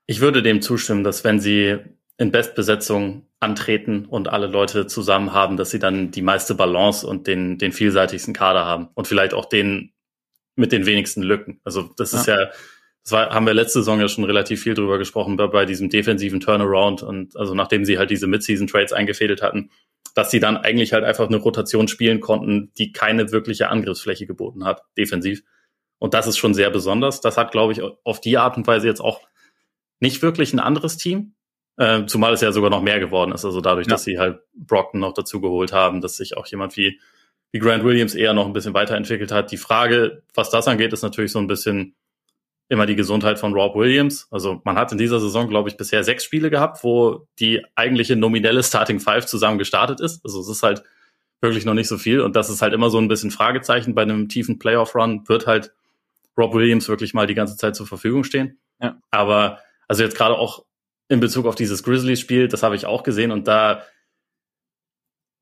Ich 0.07 0.21
würde 0.21 0.43
dem 0.43 0.61
zustimmen, 0.61 1.05
dass 1.05 1.25
wenn 1.25 1.41
sie 1.41 1.79
in 2.19 2.33
Bestbesetzung 2.33 3.27
antreten 3.41 4.07
und 4.07 4.29
alle 4.29 4.47
Leute 4.47 4.87
zusammen 4.87 5.33
haben, 5.33 5.57
dass 5.57 5.71
sie 5.71 5.79
dann 5.79 6.11
die 6.11 6.23
meiste 6.23 6.55
Balance 6.55 7.07
und 7.07 7.27
den, 7.27 7.59
den 7.59 7.73
vielseitigsten 7.73 8.33
Kader 8.33 8.65
haben 8.65 8.89
und 8.95 9.07
vielleicht 9.07 9.35
auch 9.35 9.45
den 9.45 9.93
mit 10.57 10.73
den 10.73 10.87
wenigsten 10.87 11.23
Lücken. 11.23 11.61
Also 11.65 11.91
das 11.97 12.13
ist 12.13 12.27
ja, 12.27 12.51
das 13.03 13.13
war, 13.13 13.31
haben 13.31 13.47
wir 13.47 13.55
letzte 13.55 13.81
Saison 13.81 14.01
ja 14.01 14.09
schon 14.09 14.25
relativ 14.25 14.63
viel 14.63 14.75
drüber 14.75 14.99
gesprochen 14.99 15.37
bei, 15.37 15.47
bei 15.47 15.65
diesem 15.67 15.91
defensiven 15.91 16.41
Turnaround 16.41 17.03
und 17.03 17.37
also 17.37 17.55
nachdem 17.55 17.85
sie 17.85 17.99
halt 17.99 18.11
diese 18.11 18.27
Midseason-Trades 18.27 18.93
eingefädelt 18.93 19.43
hatten, 19.43 19.71
dass 20.15 20.31
sie 20.31 20.41
dann 20.41 20.57
eigentlich 20.57 20.93
halt 20.93 21.05
einfach 21.05 21.29
eine 21.29 21.37
Rotation 21.37 21.89
spielen 21.89 22.21
konnten, 22.21 22.73
die 22.79 22.91
keine 22.93 23.31
wirkliche 23.33 23.69
Angriffsfläche 23.69 24.27
geboten 24.27 24.65
hat, 24.65 24.83
defensiv. 24.97 25.43
Und 25.99 26.15
das 26.15 26.27
ist 26.27 26.39
schon 26.39 26.55
sehr 26.55 26.71
besonders. 26.71 27.21
Das 27.21 27.37
hat, 27.37 27.53
glaube 27.53 27.73
ich, 27.73 27.83
auf 27.83 28.21
die 28.21 28.39
Art 28.39 28.57
und 28.57 28.67
Weise 28.67 28.87
jetzt 28.87 29.01
auch 29.01 29.21
nicht 30.01 30.23
wirklich 30.23 30.53
ein 30.53 30.59
anderes 30.59 30.97
Team. 30.97 31.35
Äh, 31.79 32.07
zumal 32.07 32.33
es 32.33 32.41
ja 32.41 32.53
sogar 32.53 32.71
noch 32.71 32.83
mehr 32.83 32.99
geworden 32.99 33.33
ist. 33.33 33.45
Also 33.45 33.61
dadurch, 33.61 33.87
ja. 33.87 33.93
dass 33.93 34.05
sie 34.05 34.19
halt 34.19 34.41
Brockton 34.55 35.01
noch 35.01 35.13
dazu 35.13 35.41
geholt 35.41 35.73
haben, 35.73 36.01
dass 36.01 36.17
sich 36.17 36.37
auch 36.37 36.47
jemand 36.47 36.77
wie 36.77 36.99
wie 37.57 37.59
Grant 37.59 37.85
Williams 37.85 38.15
eher 38.15 38.35
noch 38.35 38.47
ein 38.47 38.53
bisschen 38.53 38.75
weiterentwickelt 38.75 39.33
hat. 39.33 39.51
Die 39.51 39.57
Frage, 39.57 40.23
was 40.35 40.51
das 40.51 40.69
angeht, 40.69 40.93
ist 40.93 41.03
natürlich 41.03 41.33
so 41.33 41.39
ein 41.39 41.47
bisschen, 41.47 41.95
immer 42.69 42.85
die 42.85 42.97
Gesundheit 42.97 43.39
von 43.39 43.55
Rob 43.55 43.77
Williams. 43.77 44.29
Also 44.31 44.61
man 44.65 44.77
hat 44.77 44.93
in 44.93 44.99
dieser 44.99 45.21
Saison, 45.21 45.49
glaube 45.49 45.69
ich, 45.69 45.77
bisher 45.77 46.05
sechs 46.05 46.25
Spiele 46.25 46.51
gehabt, 46.51 46.83
wo 46.85 47.27
die 47.39 47.65
eigentliche 47.77 48.17
nominelle 48.17 48.63
Starting 48.63 49.01
Five 49.01 49.27
zusammen 49.27 49.59
gestartet 49.59 50.01
ist. 50.01 50.25
Also 50.25 50.41
es 50.41 50.49
ist 50.49 50.63
halt 50.63 50.83
wirklich 51.41 51.65
noch 51.65 51.75
nicht 51.75 51.89
so 51.89 51.97
viel. 51.97 52.21
Und 52.21 52.37
das 52.37 52.51
ist 52.51 52.63
halt 52.63 52.75
immer 52.75 52.91
so 52.91 52.99
ein 52.99 53.09
bisschen 53.09 53.31
Fragezeichen 53.31 53.95
bei 53.95 54.03
einem 54.03 54.29
tiefen 54.29 54.59
Playoff-Run. 54.59 55.29
Wird 55.29 55.47
halt 55.47 55.73
Rob 56.37 56.55
Williams 56.55 56.89
wirklich 56.89 57.15
mal 57.15 57.27
die 57.27 57.35
ganze 57.35 57.57
Zeit 57.57 57.77
zur 57.77 57.87
Verfügung 57.87 58.25
stehen? 58.25 58.59
Ja. 58.83 59.01
Aber 59.11 59.61
also 59.89 60.03
jetzt 60.03 60.17
gerade 60.17 60.35
auch 60.37 60.65
in 61.09 61.21
Bezug 61.21 61.47
auf 61.47 61.55
dieses 61.55 61.85
Grizzlies-Spiel, 61.85 62.49
das 62.49 62.65
habe 62.65 62.75
ich 62.75 62.85
auch 62.85 63.05
gesehen 63.05 63.31
und 63.31 63.47
da 63.47 63.85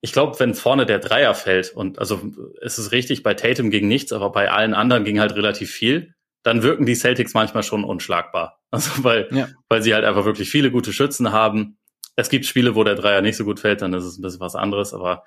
ich 0.05 0.13
glaube, 0.13 0.39
wenn 0.39 0.53
vorne 0.55 0.85
der 0.85 0.99
Dreier 0.99 1.35
fällt 1.35 1.71
und 1.71 1.99
also 1.99 2.21
es 2.61 2.79
ist 2.79 2.93
richtig, 2.93 3.23
bei 3.23 3.33
Tatum 3.33 3.71
ging 3.71 3.89
nichts, 3.89 4.13
aber 4.13 4.31
bei 4.33 4.51
allen 4.51 4.75
anderen 4.75 5.03
ging 5.03 5.19
halt 5.19 5.35
relativ 5.35 5.71
viel, 5.71 6.15
dann 6.43 6.63
wirken 6.63 6.85
die 6.85 6.95
Celtics 6.95 7.33
manchmal 7.33 7.63
schon 7.63 7.85
unschlagbar. 7.85 8.61
Also 8.71 9.05
weil, 9.05 9.29
ja. 9.31 9.49
weil 9.69 9.83
sie 9.83 9.95
halt 9.95 10.05
einfach 10.05 10.25
wirklich 10.27 10.51
viele 10.51 10.73
gute 10.73 10.93
Schützen 10.93 11.31
haben. 11.33 11.79
Es 12.17 12.29
gibt 12.29 12.45
Spiele, 12.45 12.75
wo 12.75 12.83
der 12.85 12.97
Dreier 12.97 13.23
nicht 13.23 13.37
so 13.37 13.45
gut 13.45 13.61
fällt, 13.61 13.81
dann 13.81 13.95
ist 13.95 14.05
es 14.05 14.19
ein 14.19 14.23
bisschen 14.23 14.41
was 14.41 14.57
anderes, 14.57 14.93
aber 14.93 15.23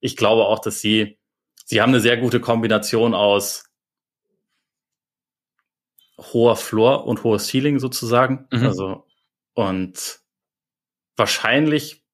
ich 0.00 0.16
glaube 0.16 0.44
auch, 0.44 0.58
dass 0.58 0.80
sie, 0.80 1.16
sie 1.64 1.80
haben 1.80 1.90
eine 1.90 2.00
sehr 2.00 2.18
gute 2.18 2.40
Kombination 2.40 3.14
aus 3.14 3.64
hoher 6.18 6.56
Floor 6.56 7.06
und 7.06 7.22
hohes 7.22 7.46
Ceiling 7.46 7.78
sozusagen. 7.78 8.46
Mhm. 8.50 8.66
Also, 8.66 9.06
und 9.54 10.18
wahrscheinlich 11.16 12.04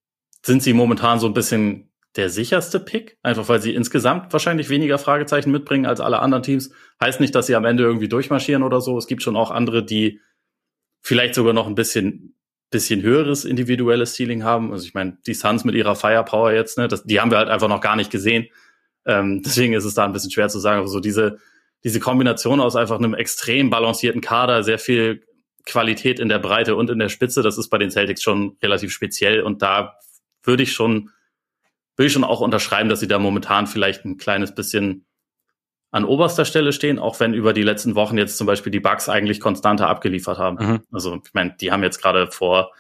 sind 0.43 0.63
sie 0.63 0.75
momentan 0.75 1.19
so 1.19 1.27
ein 1.27 1.35
bisschen 1.35 1.91
der 2.17 2.31
sicherste 2.31 2.79
Pick, 2.79 3.19
einfach 3.23 3.49
weil 3.49 3.61
sie 3.61 3.75
insgesamt 3.75 4.33
wahrscheinlich 4.33 4.69
weniger 4.69 4.99
Fragezeichen 4.99 5.51
mitbringen 5.51 5.87
als 5.87 6.01
alle 6.01 6.21
anderen 6.21 6.45
Teams. 6.45 6.71
Heißt 7.01 7.21
nicht, 7.21 7.35
dass 7.35 7.47
sie 7.47 7.57
am 7.57 7.65
Ende 7.65 7.83
irgendwie 7.83 8.09
durchmarschieren 8.09 8.63
oder 8.63 8.81
so. 8.81 8.97
Es 8.97 9.07
gibt 9.07 9.23
schon 9.23 9.37
auch 9.37 9.51
andere, 9.51 9.85
die 9.85 10.21
vielleicht 11.01 11.35
sogar 11.35 11.53
noch 11.53 11.67
ein 11.67 11.75
bisschen, 11.75 12.37
bisschen 12.71 13.03
höheres 13.03 13.45
individuelles 13.45 14.15
Ceiling 14.15 14.45
haben. 14.45 14.73
Also 14.73 14.87
ich 14.87 14.95
meine, 14.95 15.19
die 15.27 15.35
Suns 15.35 15.65
mit 15.65 15.75
ihrer 15.75 15.97
Firepower 15.97 16.53
jetzt, 16.53 16.79
ne, 16.79 16.87
das, 16.87 17.05
die 17.05 17.21
haben 17.21 17.33
wir 17.33 17.39
halt 17.39 17.49
einfach 17.49 17.69
noch 17.69 17.81
gar 17.81 17.97
nicht 17.97 18.13
gesehen. 18.13 18.47
Ähm, 19.07 19.43
deswegen 19.45 19.75
ist 19.75 19.85
es 19.85 19.95
da 19.95 20.05
ein 20.05 20.13
bisschen 20.13 20.31
schwer 20.31 20.49
zu 20.49 20.61
sagen. 20.61 20.79
Aber 20.79 20.89
so 20.89 21.01
diese, 21.01 21.39
diese 21.83 21.99
Kombination 21.99 22.61
aus 22.61 22.77
einfach 22.77 22.99
einem 22.99 23.15
extrem 23.15 23.71
balancierten 23.71 24.21
Kader, 24.21 24.63
sehr 24.63 24.79
viel 24.79 25.25
Qualität 25.67 26.21
in 26.21 26.29
der 26.29 26.39
Breite 26.39 26.77
und 26.77 26.91
in 26.91 26.99
der 26.99 27.09
Spitze, 27.09 27.43
das 27.43 27.59
ist 27.59 27.71
bei 27.71 27.79
den 27.79 27.91
Celtics 27.91 28.23
schon 28.23 28.57
relativ 28.63 28.93
speziell. 28.93 29.43
Und 29.43 29.63
da 29.63 29.99
würde 30.45 30.63
ich 30.63 30.73
schon 30.73 31.11
will 31.97 32.07
ich 32.07 32.13
schon 32.13 32.25
auch 32.25 32.41
unterschreiben, 32.41 32.89
dass 32.89 33.01
sie 33.01 33.09
da 33.09 33.19
momentan 33.19 33.67
vielleicht 33.67 34.05
ein 34.05 34.17
kleines 34.17 34.55
bisschen 34.55 35.07
an 35.91 36.05
oberster 36.05 36.45
Stelle 36.45 36.73
stehen, 36.73 36.99
auch 36.99 37.21
wenn 37.21 37.35
über 37.35 37.53
die 37.53 37.63
letzten 37.63 37.95
Wochen 37.95 38.19
jetzt 38.19 38.37
zum 38.37 38.47
Beispiel 38.47 38.73
die 38.73 38.81
Bugs 38.81 39.09
eigentlich 39.09 39.39
konstanter 39.39 39.89
abgeliefert 39.89 40.39
haben. 40.39 40.57
Mhm. 40.57 40.81
Also 40.91 41.21
ich 41.25 41.33
meine, 41.35 41.55
die 41.61 41.71
haben 41.71 41.85
jetzt 41.85 42.03
gerade 42.03 42.31
vor 42.31 42.73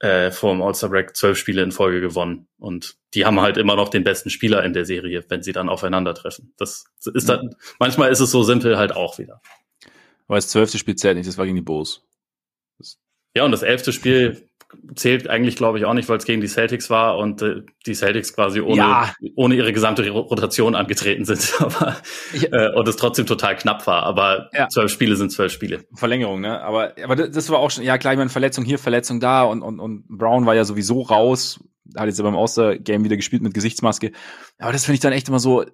äh, 0.00 0.30
vor 0.30 0.52
dem 0.52 0.62
All-Star 0.62 0.90
Break 0.90 1.16
zwölf 1.16 1.38
Spiele 1.38 1.62
in 1.62 1.72
Folge 1.72 2.00
gewonnen 2.00 2.46
und 2.58 2.96
die 3.14 3.24
haben 3.24 3.40
halt 3.40 3.56
immer 3.56 3.74
noch 3.74 3.88
den 3.88 4.04
besten 4.04 4.28
Spieler 4.28 4.62
in 4.64 4.72
der 4.72 4.84
Serie, 4.84 5.24
wenn 5.28 5.42
sie 5.42 5.52
dann 5.52 5.68
aufeinandertreffen. 5.68 6.52
Das 6.56 6.84
ist 7.14 7.28
dann, 7.28 7.46
mhm. 7.46 7.54
manchmal 7.78 8.12
ist 8.12 8.20
es 8.20 8.30
so 8.30 8.42
simpel 8.42 8.76
halt 8.76 8.94
auch 8.94 9.18
wieder. 9.18 9.40
Aber 10.26 10.36
das 10.36 10.48
zwölfte 10.48 10.78
Spiel 10.78 10.96
zählt 10.96 11.16
nicht, 11.16 11.28
das 11.28 11.38
war 11.38 11.46
gegen 11.46 11.56
die 11.56 11.62
Bulls. 11.62 12.02
Ja, 13.36 13.44
und 13.44 13.50
das 13.50 13.62
elfte 13.62 13.92
Spiel 13.92 14.48
zählt 14.94 15.28
eigentlich, 15.28 15.56
glaube 15.56 15.78
ich, 15.78 15.84
auch 15.84 15.94
nicht, 15.94 16.08
weil 16.08 16.18
es 16.18 16.24
gegen 16.24 16.40
die 16.40 16.48
Celtics 16.48 16.90
war 16.90 17.18
und 17.18 17.42
äh, 17.42 17.62
die 17.86 17.94
Celtics 17.94 18.34
quasi 18.34 18.60
ohne, 18.60 18.76
ja. 18.76 19.14
ohne 19.36 19.54
ihre 19.54 19.72
gesamte 19.72 20.08
Rotation 20.10 20.74
angetreten 20.74 21.24
sind. 21.24 21.54
Aber, 21.60 21.96
äh, 22.32 22.72
und 22.74 22.88
es 22.88 22.96
trotzdem 22.96 23.26
total 23.26 23.56
knapp 23.56 23.86
war. 23.86 24.04
Aber 24.04 24.50
ja. 24.52 24.68
zwölf 24.68 24.92
Spiele 24.92 25.16
sind 25.16 25.32
zwölf 25.32 25.52
Spiele. 25.52 25.84
Verlängerung, 25.94 26.40
ne? 26.40 26.60
Aber, 26.62 26.94
aber 27.02 27.16
das 27.16 27.50
war 27.50 27.58
auch 27.58 27.70
schon, 27.70 27.84
ja 27.84 27.98
klar, 27.98 28.12
ich 28.12 28.18
meine, 28.18 28.30
Verletzung 28.30 28.64
hier, 28.64 28.78
Verletzung 28.78 29.20
da 29.20 29.42
und, 29.42 29.62
und, 29.62 29.80
und 29.80 30.06
Brown 30.08 30.46
war 30.46 30.54
ja 30.54 30.64
sowieso 30.64 31.02
raus. 31.02 31.60
Hat 31.96 32.06
jetzt 32.06 32.18
ja 32.18 32.24
beim 32.24 32.34
Oster-Game 32.34 33.04
wieder 33.04 33.16
gespielt 33.16 33.42
mit 33.42 33.54
Gesichtsmaske. 33.54 34.12
Aber 34.58 34.72
das 34.72 34.84
finde 34.84 34.94
ich 34.94 35.00
dann 35.00 35.12
echt 35.12 35.28
immer 35.28 35.38
so. 35.38 35.64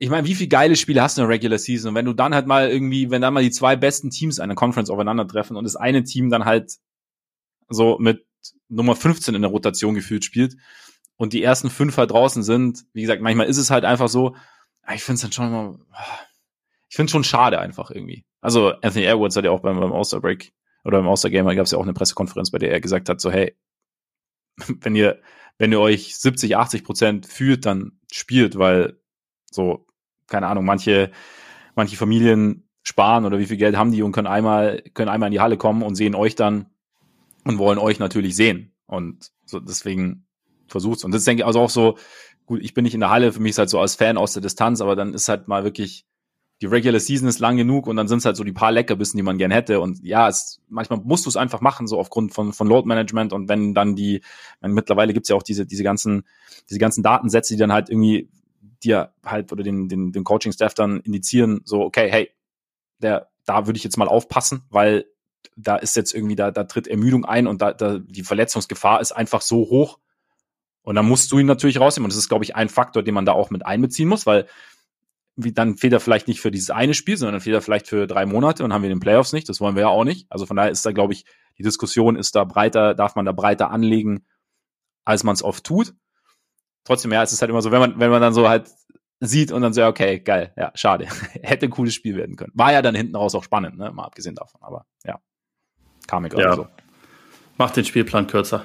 Ich 0.00 0.10
meine, 0.10 0.26
wie 0.28 0.34
viele 0.34 0.48
geile 0.48 0.76
Spiele 0.76 1.02
hast 1.02 1.18
du 1.18 1.22
in 1.22 1.28
der 1.28 1.34
Regular 1.34 1.58
Season? 1.58 1.90
Und 1.90 1.94
wenn 1.94 2.04
du 2.04 2.12
dann 2.12 2.34
halt 2.34 2.46
mal 2.46 2.68
irgendwie, 2.68 3.10
wenn 3.10 3.22
dann 3.22 3.34
mal 3.34 3.42
die 3.42 3.50
zwei 3.50 3.74
besten 3.74 4.10
Teams 4.10 4.38
einer 4.38 4.54
Conference 4.54 4.90
aufeinandertreffen 4.90 5.56
und 5.56 5.64
das 5.64 5.76
eine 5.76 6.04
Team 6.04 6.30
dann 6.30 6.44
halt 6.44 6.72
so 7.68 7.98
mit 7.98 8.26
Nummer 8.68 8.96
15 8.96 9.34
in 9.34 9.42
der 9.42 9.50
Rotation 9.50 9.94
gefühlt 9.94 10.24
spielt 10.24 10.56
und 11.16 11.32
die 11.32 11.42
ersten 11.42 11.70
fünf 11.70 11.96
halt 11.96 12.10
draußen 12.10 12.42
sind, 12.42 12.84
wie 12.92 13.02
gesagt, 13.02 13.22
manchmal 13.22 13.46
ist 13.46 13.58
es 13.58 13.70
halt 13.70 13.84
einfach 13.84 14.08
so, 14.08 14.36
ich 14.94 15.02
finde 15.02 15.16
es 15.16 15.22
dann 15.22 15.32
schon 15.32 15.48
immer, 15.48 15.78
ich 16.88 16.96
finde 16.96 17.10
schon 17.10 17.24
schade 17.24 17.58
einfach 17.58 17.90
irgendwie. 17.90 18.24
Also 18.40 18.70
Anthony 18.82 19.04
Edwards 19.04 19.36
hat 19.36 19.44
ja 19.44 19.50
auch 19.50 19.60
beim, 19.60 19.78
beim 19.80 19.92
All-Star 19.92 20.20
Break 20.20 20.52
oder 20.84 20.98
beim 20.98 21.08
All-Star 21.08 21.30
Game, 21.30 21.46
gab 21.46 21.64
es 21.66 21.72
ja 21.72 21.78
auch 21.78 21.82
eine 21.82 21.92
Pressekonferenz, 21.92 22.50
bei 22.50 22.58
der 22.58 22.72
er 22.72 22.80
gesagt 22.80 23.08
hat, 23.08 23.20
so 23.20 23.30
hey, 23.30 23.56
wenn 24.80 24.94
ihr, 24.94 25.20
wenn 25.58 25.72
ihr 25.72 25.80
euch 25.80 26.16
70, 26.16 26.56
80 26.56 26.84
Prozent 26.84 27.26
fühlt, 27.26 27.66
dann 27.66 27.98
spielt, 28.12 28.58
weil 28.58 29.00
so, 29.50 29.86
keine 30.26 30.46
Ahnung, 30.46 30.64
manche, 30.64 31.10
manche 31.74 31.96
Familien 31.96 32.68
sparen 32.82 33.24
oder 33.24 33.38
wie 33.38 33.46
viel 33.46 33.56
Geld 33.56 33.76
haben 33.76 33.92
die 33.92 34.02
und 34.02 34.12
können 34.12 34.26
einmal, 34.26 34.82
können 34.94 35.10
einmal 35.10 35.28
in 35.28 35.32
die 35.32 35.40
Halle 35.40 35.56
kommen 35.56 35.82
und 35.82 35.94
sehen 35.94 36.14
euch 36.14 36.34
dann 36.34 36.70
und 37.44 37.58
wollen 37.58 37.78
euch 37.78 37.98
natürlich 37.98 38.36
sehen. 38.36 38.72
Und 38.86 39.30
so 39.44 39.60
deswegen 39.60 40.26
versucht's. 40.66 41.04
Und 41.04 41.12
das 41.12 41.24
denke 41.24 41.42
ich 41.42 41.46
also 41.46 41.60
auch 41.60 41.70
so, 41.70 41.96
gut, 42.46 42.60
ich 42.62 42.74
bin 42.74 42.84
nicht 42.84 42.94
in 42.94 43.00
der 43.00 43.10
Halle, 43.10 43.32
für 43.32 43.40
mich 43.40 43.50
ist 43.50 43.58
halt 43.58 43.70
so 43.70 43.80
als 43.80 43.94
Fan 43.94 44.16
aus 44.16 44.32
der 44.32 44.42
Distanz, 44.42 44.80
aber 44.80 44.96
dann 44.96 45.14
ist 45.14 45.28
halt 45.28 45.48
mal 45.48 45.64
wirklich, 45.64 46.06
die 46.60 46.66
Regular 46.66 46.98
Season 46.98 47.28
ist 47.28 47.38
lang 47.38 47.56
genug 47.56 47.86
und 47.86 47.96
dann 47.96 48.08
sind 48.08 48.18
es 48.18 48.24
halt 48.24 48.36
so 48.36 48.42
die 48.42 48.52
paar 48.52 48.72
Leckerbissen, 48.72 49.16
die 49.16 49.22
man 49.22 49.38
gern 49.38 49.52
hätte. 49.52 49.80
Und 49.80 50.02
ja, 50.02 50.28
es, 50.28 50.60
manchmal 50.68 50.98
musst 50.98 51.24
du 51.24 51.30
es 51.30 51.36
einfach 51.36 51.60
machen, 51.60 51.86
so 51.86 52.00
aufgrund 52.00 52.34
von, 52.34 52.52
von 52.52 52.66
Load 52.66 52.88
Management. 52.88 53.32
Und 53.32 53.48
wenn 53.48 53.74
dann 53.74 53.94
die, 53.94 54.22
meine, 54.60 54.74
mittlerweile 54.74 55.12
gibt's 55.12 55.28
ja 55.28 55.36
auch 55.36 55.42
diese, 55.44 55.66
diese 55.66 55.84
ganzen, 55.84 56.24
diese 56.68 56.80
ganzen 56.80 57.04
Datensätze, 57.04 57.54
die 57.54 57.60
dann 57.60 57.72
halt 57.72 57.90
irgendwie 57.90 58.28
dir 58.82 59.12
halt 59.24 59.52
oder 59.52 59.62
den, 59.62 59.88
den, 59.88 60.10
den 60.10 60.24
Coaching-Staff 60.24 60.74
dann 60.74 61.00
indizieren, 61.00 61.60
so, 61.64 61.82
okay, 61.82 62.10
hey, 62.10 62.30
der, 62.98 63.28
da 63.44 63.66
würde 63.66 63.76
ich 63.76 63.84
jetzt 63.84 63.96
mal 63.96 64.08
aufpassen, 64.08 64.62
weil 64.70 65.06
da 65.56 65.76
ist 65.76 65.96
jetzt 65.96 66.14
irgendwie, 66.14 66.36
da, 66.36 66.50
da 66.50 66.64
tritt 66.64 66.86
Ermüdung 66.86 67.24
ein 67.24 67.46
und 67.46 67.62
da, 67.62 67.72
da 67.72 67.98
die 67.98 68.22
Verletzungsgefahr 68.22 69.00
ist 69.00 69.12
einfach 69.12 69.40
so 69.40 69.58
hoch. 69.58 69.98
Und 70.82 70.94
dann 70.94 71.06
musst 71.06 71.30
du 71.32 71.38
ihn 71.38 71.46
natürlich 71.46 71.80
rausnehmen. 71.80 72.06
Und 72.06 72.12
das 72.12 72.18
ist, 72.18 72.28
glaube 72.28 72.44
ich, 72.44 72.56
ein 72.56 72.68
Faktor, 72.68 73.02
den 73.02 73.14
man 73.14 73.26
da 73.26 73.32
auch 73.32 73.50
mit 73.50 73.66
einbeziehen 73.66 74.08
muss, 74.08 74.24
weil 74.24 74.46
wie, 75.36 75.52
dann 75.52 75.76
fehlt 75.76 75.92
er 75.92 76.00
vielleicht 76.00 76.26
nicht 76.26 76.40
für 76.40 76.50
dieses 76.50 76.70
eine 76.70 76.94
Spiel, 76.94 77.16
sondern 77.16 77.34
dann 77.34 77.40
fehlt 77.40 77.54
er 77.54 77.62
vielleicht 77.62 77.86
für 77.86 78.06
drei 78.06 78.26
Monate 78.26 78.64
und 78.64 78.72
haben 78.72 78.82
wir 78.82 78.88
den 78.88 78.98
Playoffs 78.98 79.32
nicht. 79.32 79.48
Das 79.48 79.60
wollen 79.60 79.76
wir 79.76 79.82
ja 79.82 79.88
auch 79.88 80.04
nicht. 80.04 80.26
Also 80.30 80.46
von 80.46 80.56
daher 80.56 80.70
ist 80.70 80.84
da, 80.84 80.92
glaube 80.92 81.12
ich, 81.12 81.24
die 81.58 81.62
Diskussion 81.62 82.16
ist 82.16 82.34
da 82.34 82.44
breiter, 82.44 82.94
darf 82.94 83.14
man 83.14 83.24
da 83.24 83.32
breiter 83.32 83.70
anlegen, 83.70 84.26
als 85.04 85.22
man 85.22 85.34
es 85.34 85.42
oft 85.44 85.64
tut. 85.64 85.94
Trotzdem, 86.84 87.12
ja, 87.12 87.22
es 87.22 87.32
ist 87.32 87.40
halt 87.40 87.50
immer 87.50 87.62
so, 87.62 87.70
wenn 87.70 87.80
man, 87.80 88.00
wenn 88.00 88.10
man 88.10 88.20
dann 88.20 88.34
so 88.34 88.48
halt 88.48 88.68
sieht 89.20 89.52
und 89.52 89.62
dann 89.62 89.72
so, 89.72 89.84
okay, 89.84 90.20
geil, 90.20 90.52
ja, 90.56 90.72
schade. 90.74 91.06
Hätte 91.42 91.66
ein 91.66 91.70
cooles 91.70 91.94
Spiel 91.94 92.16
werden 92.16 92.36
können. 92.36 92.52
War 92.54 92.72
ja 92.72 92.82
dann 92.82 92.94
hinten 92.94 93.16
raus 93.16 93.34
auch 93.34 93.44
spannend, 93.44 93.76
ne? 93.76 93.92
Mal 93.92 94.04
abgesehen 94.04 94.34
davon, 94.34 94.60
aber 94.62 94.86
ja. 95.04 95.20
Kam 96.08 96.22
mir 96.24 96.30
gerade 96.30 96.42
ja. 96.42 96.56
so. 96.56 96.66
Macht 97.56 97.76
den 97.76 97.84
Spielplan 97.84 98.26
kürzer. 98.26 98.64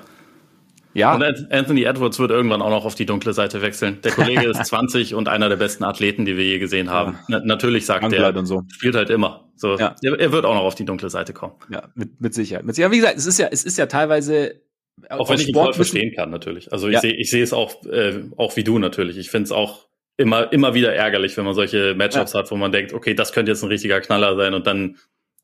Ja. 0.95 1.15
Und 1.15 1.23
Anthony 1.51 1.83
Edwards 1.83 2.19
wird 2.19 2.31
irgendwann 2.31 2.61
auch 2.61 2.69
noch 2.69 2.85
auf 2.85 2.95
die 2.95 3.05
dunkle 3.05 3.33
Seite 3.33 3.61
wechseln. 3.61 3.99
Der 4.03 4.11
Kollege 4.11 4.45
ist 4.49 4.65
20 4.65 5.15
und 5.15 5.27
einer 5.27 5.49
der 5.49 5.57
besten 5.57 5.83
Athleten, 5.83 6.25
die 6.25 6.37
wir 6.37 6.45
je 6.45 6.59
gesehen 6.59 6.89
haben. 6.89 7.13
Ja. 7.27 7.39
Na, 7.39 7.41
natürlich 7.45 7.85
sagt 7.85 8.11
er, 8.11 8.45
so. 8.45 8.63
spielt 8.71 8.95
halt 8.95 9.09
immer. 9.09 9.49
So, 9.55 9.77
ja. 9.77 9.95
er, 10.01 10.19
er, 10.19 10.31
wird 10.31 10.45
auch 10.45 10.53
noch 10.53 10.63
auf 10.63 10.75
die 10.75 10.85
dunkle 10.85 11.09
Seite 11.09 11.33
kommen. 11.33 11.53
Ja, 11.69 11.83
mit, 11.95 12.21
mit 12.21 12.33
Sicherheit. 12.33 12.65
Mit 12.65 12.75
Sicherheit. 12.75 12.93
Wie 12.93 12.97
gesagt, 12.97 13.17
es 13.17 13.25
ist 13.25 13.39
ja, 13.39 13.47
es 13.51 13.63
ist 13.63 13.77
ja 13.77 13.87
teilweise 13.87 14.61
auch 15.09 15.29
wenn 15.29 15.39
ich 15.39 15.47
ihn 15.47 15.53
voll 15.53 15.73
verstehen 15.73 16.13
kann, 16.15 16.29
natürlich. 16.29 16.71
Also 16.71 16.87
ich 16.87 16.93
ja. 16.93 16.99
sehe, 16.99 17.13
ich 17.13 17.29
sehe 17.29 17.43
es 17.43 17.51
auch, 17.51 17.83
äh, 17.85 18.21
auch 18.37 18.55
wie 18.55 18.63
du 18.63 18.77
natürlich. 18.77 19.17
Ich 19.17 19.31
finde 19.31 19.45
es 19.45 19.51
auch 19.51 19.87
immer, 20.17 20.53
immer 20.53 20.75
wieder 20.75 20.93
ärgerlich, 20.93 21.35
wenn 21.35 21.45
man 21.45 21.55
solche 21.55 21.95
Matchups 21.95 22.33
ja. 22.33 22.39
hat, 22.39 22.51
wo 22.51 22.55
man 22.55 22.71
denkt, 22.71 22.93
okay, 22.93 23.13
das 23.15 23.33
könnte 23.33 23.51
jetzt 23.51 23.63
ein 23.63 23.69
richtiger 23.69 23.99
Knaller 24.01 24.35
sein 24.35 24.53
und 24.53 24.67
dann 24.67 24.97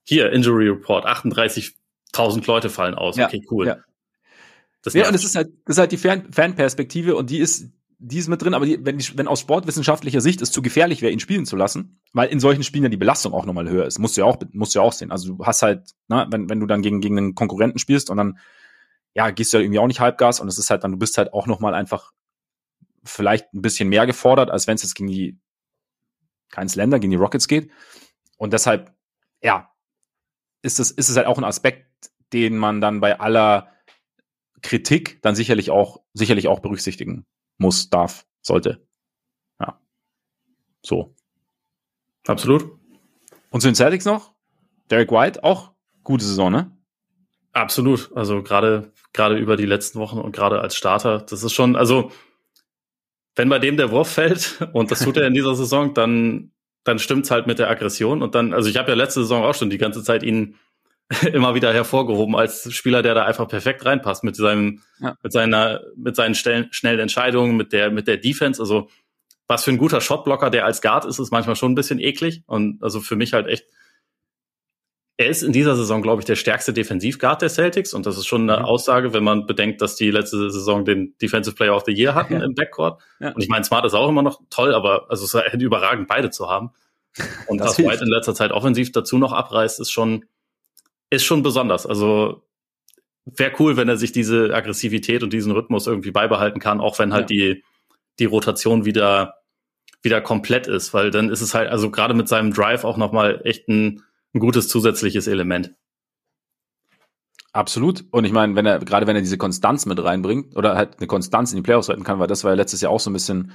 hier 0.07 0.31
Injury 0.31 0.69
Report, 0.69 1.05
38 1.05 1.73
tausend 2.11 2.45
Leute 2.47 2.69
fallen 2.69 2.95
aus. 2.95 3.17
Ja, 3.17 3.27
okay, 3.27 3.45
cool. 3.51 3.67
Ja. 3.67 3.77
Das 4.81 4.93
ja, 4.93 5.07
und 5.07 5.13
das 5.13 5.25
ist 5.25 5.35
halt, 5.35 5.49
das 5.65 5.75
ist 5.75 5.79
halt 5.79 5.91
die 5.91 5.97
Fan 5.97 6.31
Fanperspektive 6.31 7.15
und 7.15 7.29
die 7.29 7.39
ist, 7.39 7.69
die 7.97 8.17
ist 8.17 8.29
mit 8.29 8.41
drin, 8.41 8.53
aber 8.53 8.65
die, 8.65 8.83
wenn, 8.85 8.97
die, 8.97 9.17
wenn 9.17 9.27
aus 9.27 9.41
sportwissenschaftlicher 9.41 10.21
Sicht 10.21 10.41
es 10.41 10.51
zu 10.51 10.61
gefährlich 10.61 11.01
wäre, 11.01 11.11
ihn 11.11 11.19
spielen 11.19 11.45
zu 11.45 11.57
lassen, 11.57 12.01
weil 12.13 12.29
in 12.29 12.39
solchen 12.39 12.63
Spielen 12.63 12.85
ja 12.85 12.89
die 12.89 12.97
Belastung 12.97 13.33
auch 13.33 13.45
nochmal 13.45 13.69
höher 13.69 13.85
ist, 13.85 13.99
musst 13.99 14.15
du 14.15 14.21
ja 14.21 14.25
auch, 14.25 14.37
musst 14.53 14.73
du 14.73 14.79
ja 14.79 14.85
auch 14.85 14.93
sehen. 14.93 15.11
Also 15.11 15.35
du 15.35 15.45
hast 15.45 15.61
halt, 15.61 15.91
na, 16.07 16.23
ne, 16.23 16.31
wenn, 16.31 16.49
wenn 16.49 16.61
du 16.61 16.65
dann 16.65 16.81
gegen, 16.81 17.01
gegen 17.01 17.17
einen 17.17 17.35
Konkurrenten 17.35 17.77
spielst 17.77 18.09
und 18.09 18.15
dann, 18.15 18.39
ja, 19.13 19.31
gehst 19.31 19.51
du 19.51 19.57
ja 19.57 19.63
irgendwie 19.63 19.79
auch 19.79 19.87
nicht 19.87 19.99
Halbgas 19.99 20.39
und 20.39 20.47
es 20.47 20.57
ist 20.57 20.69
halt 20.69 20.85
dann, 20.85 20.91
du 20.91 20.97
bist 20.97 21.17
halt 21.17 21.33
auch 21.33 21.45
nochmal 21.45 21.73
einfach 21.73 22.13
vielleicht 23.03 23.53
ein 23.53 23.61
bisschen 23.61 23.89
mehr 23.89 24.05
gefordert, 24.05 24.49
als 24.49 24.67
wenn 24.67 24.75
es 24.75 24.83
jetzt 24.83 24.95
gegen 24.95 25.09
die 25.09 25.37
keins 26.49 26.75
Länder, 26.75 26.99
gegen 26.99 27.11
die 27.11 27.17
Rockets 27.17 27.47
geht. 27.47 27.69
Und 28.37 28.53
deshalb, 28.53 28.93
ja, 29.41 29.71
ist 30.61 30.79
es, 30.79 30.91
ist 30.91 31.09
es 31.09 31.17
halt 31.17 31.27
auch 31.27 31.37
ein 31.37 31.43
Aspekt, 31.43 31.88
den 32.33 32.57
man 32.57 32.81
dann 32.81 32.99
bei 32.99 33.19
aller 33.19 33.69
Kritik 34.61 35.21
dann 35.21 35.35
sicherlich 35.35 35.71
auch, 35.71 36.01
sicherlich 36.13 36.47
auch 36.47 36.59
berücksichtigen 36.59 37.25
muss, 37.57 37.89
darf, 37.89 38.25
sollte. 38.41 38.85
Ja. 39.59 39.79
So. 40.81 41.15
Absolut. 42.27 42.79
Und 43.49 43.61
zu 43.61 43.67
den 43.67 43.75
Celtics 43.75 44.05
noch? 44.05 44.33
Derek 44.89 45.11
White, 45.11 45.43
auch 45.43 45.71
gute 46.03 46.25
Saison, 46.25 46.51
ne? 46.51 46.71
Absolut. 47.53 48.11
Also 48.15 48.43
gerade, 48.43 48.91
gerade 49.13 49.37
über 49.37 49.55
die 49.55 49.65
letzten 49.65 49.99
Wochen 49.99 50.19
und 50.19 50.35
gerade 50.35 50.61
als 50.61 50.75
Starter, 50.75 51.19
das 51.19 51.43
ist 51.43 51.53
schon, 51.53 51.75
also, 51.75 52.11
wenn 53.35 53.49
bei 53.49 53.59
dem 53.59 53.77
der 53.77 53.91
Wurf 53.91 54.11
fällt, 54.11 54.67
und 54.73 54.91
das 54.91 55.03
tut 55.03 55.17
er 55.17 55.27
in 55.27 55.33
dieser 55.33 55.55
Saison, 55.55 55.93
dann, 55.93 56.51
dann 56.83 56.99
stimmt's 56.99 57.31
halt 57.31 57.47
mit 57.47 57.59
der 57.59 57.69
Aggression. 57.69 58.21
Und 58.21 58.35
dann, 58.35 58.53
also 58.53 58.69
ich 58.69 58.77
habe 58.77 58.89
ja 58.89 58.95
letzte 58.95 59.21
Saison 59.21 59.43
auch 59.43 59.55
schon 59.55 59.69
die 59.69 59.77
ganze 59.77 60.03
Zeit 60.03 60.23
ihn 60.23 60.55
immer 61.33 61.55
wieder 61.55 61.73
hervorgehoben 61.73 62.35
als 62.35 62.71
Spieler, 62.71 63.01
der 63.01 63.15
da 63.15 63.25
einfach 63.25 63.47
perfekt 63.47 63.85
reinpasst 63.85 64.23
mit 64.23 64.35
seinem, 64.35 64.81
ja. 64.99 65.17
mit 65.23 65.31
seiner, 65.31 65.81
mit 65.95 66.15
seinen 66.15 66.35
schnellen 66.35 66.99
Entscheidungen, 66.99 67.57
mit 67.57 67.73
der, 67.73 67.89
mit 67.89 68.07
der 68.07 68.17
Defense. 68.17 68.61
Also 68.61 68.89
was 69.47 69.63
für 69.63 69.71
ein 69.71 69.79
guter 69.79 70.01
Shotblocker, 70.01 70.51
der 70.51 70.65
als 70.65 70.81
Guard 70.81 71.05
ist, 71.05 71.17
ist 71.17 71.31
manchmal 71.31 71.55
schon 71.55 71.71
ein 71.71 71.75
bisschen 71.75 71.99
eklig. 71.99 72.43
Und 72.45 72.83
also 72.83 72.99
für 72.99 73.15
mich 73.15 73.33
halt 73.33 73.47
echt, 73.47 73.65
er 75.17 75.27
ist 75.27 75.41
in 75.41 75.51
dieser 75.51 75.75
Saison, 75.75 76.03
glaube 76.03 76.21
ich, 76.21 76.25
der 76.27 76.35
stärkste 76.35 76.73
Defensivguard 76.73 77.41
der 77.41 77.49
Celtics. 77.49 77.95
Und 77.95 78.05
das 78.05 78.15
ist 78.15 78.27
schon 78.27 78.47
eine 78.47 78.59
mhm. 78.59 78.65
Aussage, 78.65 79.11
wenn 79.11 79.23
man 79.23 79.47
bedenkt, 79.47 79.81
dass 79.81 79.95
die 79.95 80.11
letzte 80.11 80.51
Saison 80.51 80.85
den 80.85 81.15
Defensive 81.19 81.55
Player 81.55 81.75
of 81.75 81.83
the 81.87 81.91
Year 81.91 82.13
hatten 82.13 82.33
ja. 82.39 82.43
im 82.43 82.53
Backcourt. 82.53 83.01
Ja. 83.19 83.31
Und 83.31 83.41
ich 83.41 83.49
meine, 83.49 83.65
Smart 83.65 83.83
ist 83.85 83.95
auch 83.95 84.07
immer 84.07 84.21
noch 84.21 84.39
toll, 84.51 84.75
aber 84.75 85.09
also 85.09 85.25
es 85.25 85.33
ist 85.33 85.51
halt 85.51 85.53
überragend, 85.61 86.07
beide 86.07 86.29
zu 86.29 86.47
haben. 86.47 86.69
Und 87.47 87.57
das 87.57 87.75
dass 87.75 87.79
White 87.79 88.03
in 88.03 88.09
letzter 88.09 88.35
Zeit 88.35 88.51
offensiv 88.51 88.91
dazu 88.91 89.17
noch 89.17 89.33
abreißt, 89.33 89.79
ist 89.79 89.91
schon, 89.91 90.25
ist 91.09 91.23
schon 91.23 91.43
besonders. 91.43 91.85
Also 91.85 92.43
wäre 93.25 93.53
cool, 93.59 93.77
wenn 93.77 93.89
er 93.89 93.97
sich 93.97 94.11
diese 94.11 94.53
Aggressivität 94.53 95.23
und 95.23 95.33
diesen 95.33 95.51
Rhythmus 95.51 95.87
irgendwie 95.87 96.11
beibehalten 96.11 96.59
kann, 96.59 96.81
auch 96.81 96.99
wenn 96.99 97.13
halt 97.13 97.29
ja. 97.31 97.53
die, 97.53 97.63
die 98.19 98.25
Rotation 98.25 98.85
wieder 98.85 99.39
wieder 100.01 100.21
komplett 100.21 100.67
ist, 100.67 100.93
weil 100.93 101.11
dann 101.11 101.29
ist 101.29 101.41
es 101.41 101.53
halt, 101.53 101.69
also 101.69 101.91
gerade 101.91 102.13
mit 102.13 102.27
seinem 102.27 102.53
Drive 102.53 102.83
auch 102.83 102.97
nochmal 102.97 103.41
echt 103.43 103.67
ein, 103.67 104.03
ein 104.33 104.39
gutes 104.39 104.67
zusätzliches 104.67 105.27
Element. 105.27 105.73
Absolut. 107.51 108.05
Und 108.11 108.25
ich 108.25 108.31
meine, 108.31 108.55
wenn 108.55 108.65
er, 108.65 108.79
gerade 108.79 109.07
wenn 109.07 109.15
er 109.15 109.21
diese 109.21 109.37
Konstanz 109.37 109.85
mit 109.85 110.01
reinbringt 110.01 110.55
oder 110.55 110.75
halt 110.75 110.97
eine 110.99 111.07
Konstanz 111.07 111.51
in 111.51 111.57
die 111.57 111.63
Playoffs 111.63 111.89
retten 111.89 112.03
kann, 112.03 112.19
weil 112.19 112.27
das 112.27 112.43
war 112.43 112.51
ja 112.51 112.55
letztes 112.55 112.81
Jahr 112.81 112.91
auch 112.91 112.99
so 112.99 113.09
ein 113.09 113.13
bisschen, 113.13 113.51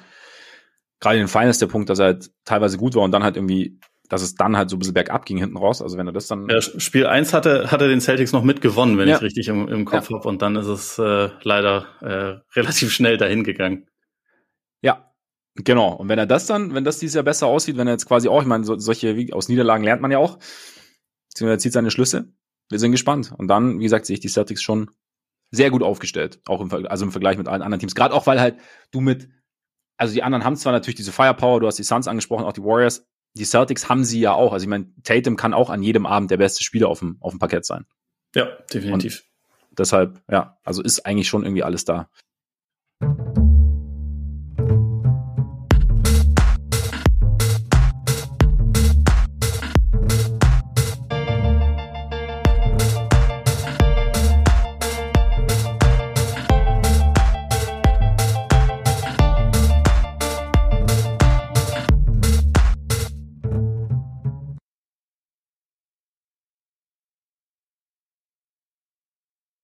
gerade 1.00 1.16
in 1.16 1.22
den 1.22 1.28
Finals 1.28 1.58
der 1.58 1.68
Punkt, 1.68 1.88
dass 1.88 2.00
er 2.00 2.06
halt 2.06 2.30
teilweise 2.44 2.76
gut 2.76 2.94
war 2.94 3.02
und 3.02 3.12
dann 3.12 3.22
halt 3.22 3.36
irgendwie, 3.36 3.78
dass 4.08 4.22
es 4.22 4.34
dann 4.34 4.56
halt 4.56 4.70
so 4.70 4.76
ein 4.76 4.78
bisschen 4.78 4.94
bergab 4.94 5.24
ging 5.24 5.38
hinten 5.38 5.56
raus. 5.56 5.80
Also 5.80 5.96
wenn 5.96 6.06
er 6.06 6.12
das 6.12 6.26
dann. 6.26 6.48
Ja, 6.48 6.60
Spiel 6.60 7.06
1 7.06 7.32
hatte, 7.32 7.70
hatte 7.70 7.88
den 7.88 8.00
Celtics 8.00 8.32
noch 8.32 8.42
mitgewonnen, 8.42 8.98
wenn 8.98 9.08
ja. 9.08 9.16
ich 9.16 9.22
richtig 9.22 9.48
im, 9.48 9.68
im 9.68 9.84
Kopf 9.84 10.10
ja. 10.10 10.16
habe. 10.16 10.28
Und 10.28 10.42
dann 10.42 10.56
ist 10.56 10.66
es 10.66 10.98
äh, 10.98 11.30
leider 11.42 11.86
äh, 12.00 12.40
relativ 12.58 12.92
schnell 12.92 13.16
dahin 13.16 13.44
gegangen. 13.44 13.88
Ja, 14.82 15.14
Genau. 15.56 15.92
Und 15.92 16.08
wenn 16.08 16.18
er 16.18 16.26
das 16.26 16.46
dann, 16.46 16.74
wenn 16.74 16.84
das 16.84 16.98
dieses 16.98 17.14
Jahr 17.14 17.24
besser 17.24 17.46
aussieht, 17.46 17.76
wenn 17.76 17.86
er 17.86 17.92
jetzt 17.92 18.06
quasi 18.06 18.28
auch, 18.28 18.42
ich 18.42 18.48
meine, 18.48 18.64
so, 18.64 18.76
solche, 18.76 19.16
wie, 19.16 19.32
aus 19.32 19.48
Niederlagen 19.48 19.84
lernt 19.84 20.02
man 20.02 20.10
ja 20.10 20.18
auch, 20.18 20.38
er 21.40 21.58
zieht 21.58 21.72
seine 21.72 21.90
Schlüsse. 21.90 22.32
Wir 22.70 22.78
sind 22.78 22.92
gespannt. 22.92 23.32
Und 23.36 23.48
dann, 23.48 23.78
wie 23.78 23.84
gesagt, 23.84 24.06
sehe 24.06 24.14
ich 24.14 24.20
die 24.20 24.28
Celtics 24.28 24.62
schon 24.62 24.90
sehr 25.50 25.70
gut 25.70 25.82
aufgestellt, 25.82 26.40
auch 26.46 26.60
im, 26.60 26.72
also 26.86 27.04
im 27.04 27.12
Vergleich 27.12 27.38
mit 27.38 27.46
allen 27.46 27.62
anderen 27.62 27.78
Teams. 27.78 27.94
Gerade 27.94 28.14
auch, 28.14 28.26
weil 28.26 28.40
halt 28.40 28.56
du 28.90 29.00
mit, 29.00 29.28
also 29.96 30.12
die 30.12 30.22
anderen 30.22 30.44
haben 30.44 30.56
zwar 30.56 30.72
natürlich 30.72 30.96
diese 30.96 31.12
Firepower, 31.12 31.60
du 31.60 31.66
hast 31.66 31.78
die 31.78 31.84
Suns 31.84 32.08
angesprochen, 32.08 32.44
auch 32.44 32.52
die 32.52 32.64
Warriors. 32.64 33.06
Die 33.37 33.44
Celtics 33.44 33.88
haben 33.88 34.05
sie 34.05 34.20
ja 34.20 34.33
auch. 34.33 34.53
Also 34.53 34.64
ich 34.64 34.68
meine, 34.68 34.87
Tatum 35.03 35.37
kann 35.37 35.55
auch 35.55 35.70
an 35.70 35.83
jedem 35.83 36.07
Abend 36.07 36.31
der 36.31 36.37
beste 36.37 36.62
Spieler 36.62 36.88
auf 36.88 37.01
dem, 37.01 37.16
auf 37.20 37.33
dem 37.33 37.38
Parkett 37.38 37.64
sein. 37.64 37.85
Ja, 38.35 38.47
definitiv. 38.73 39.25
Und 39.70 39.79
deshalb, 39.79 40.20
ja, 40.31 40.59
also 40.64 40.83
ist 40.83 41.05
eigentlich 41.05 41.29
schon 41.29 41.42
irgendwie 41.44 41.64
alles 41.64 41.85
da. 41.85 42.09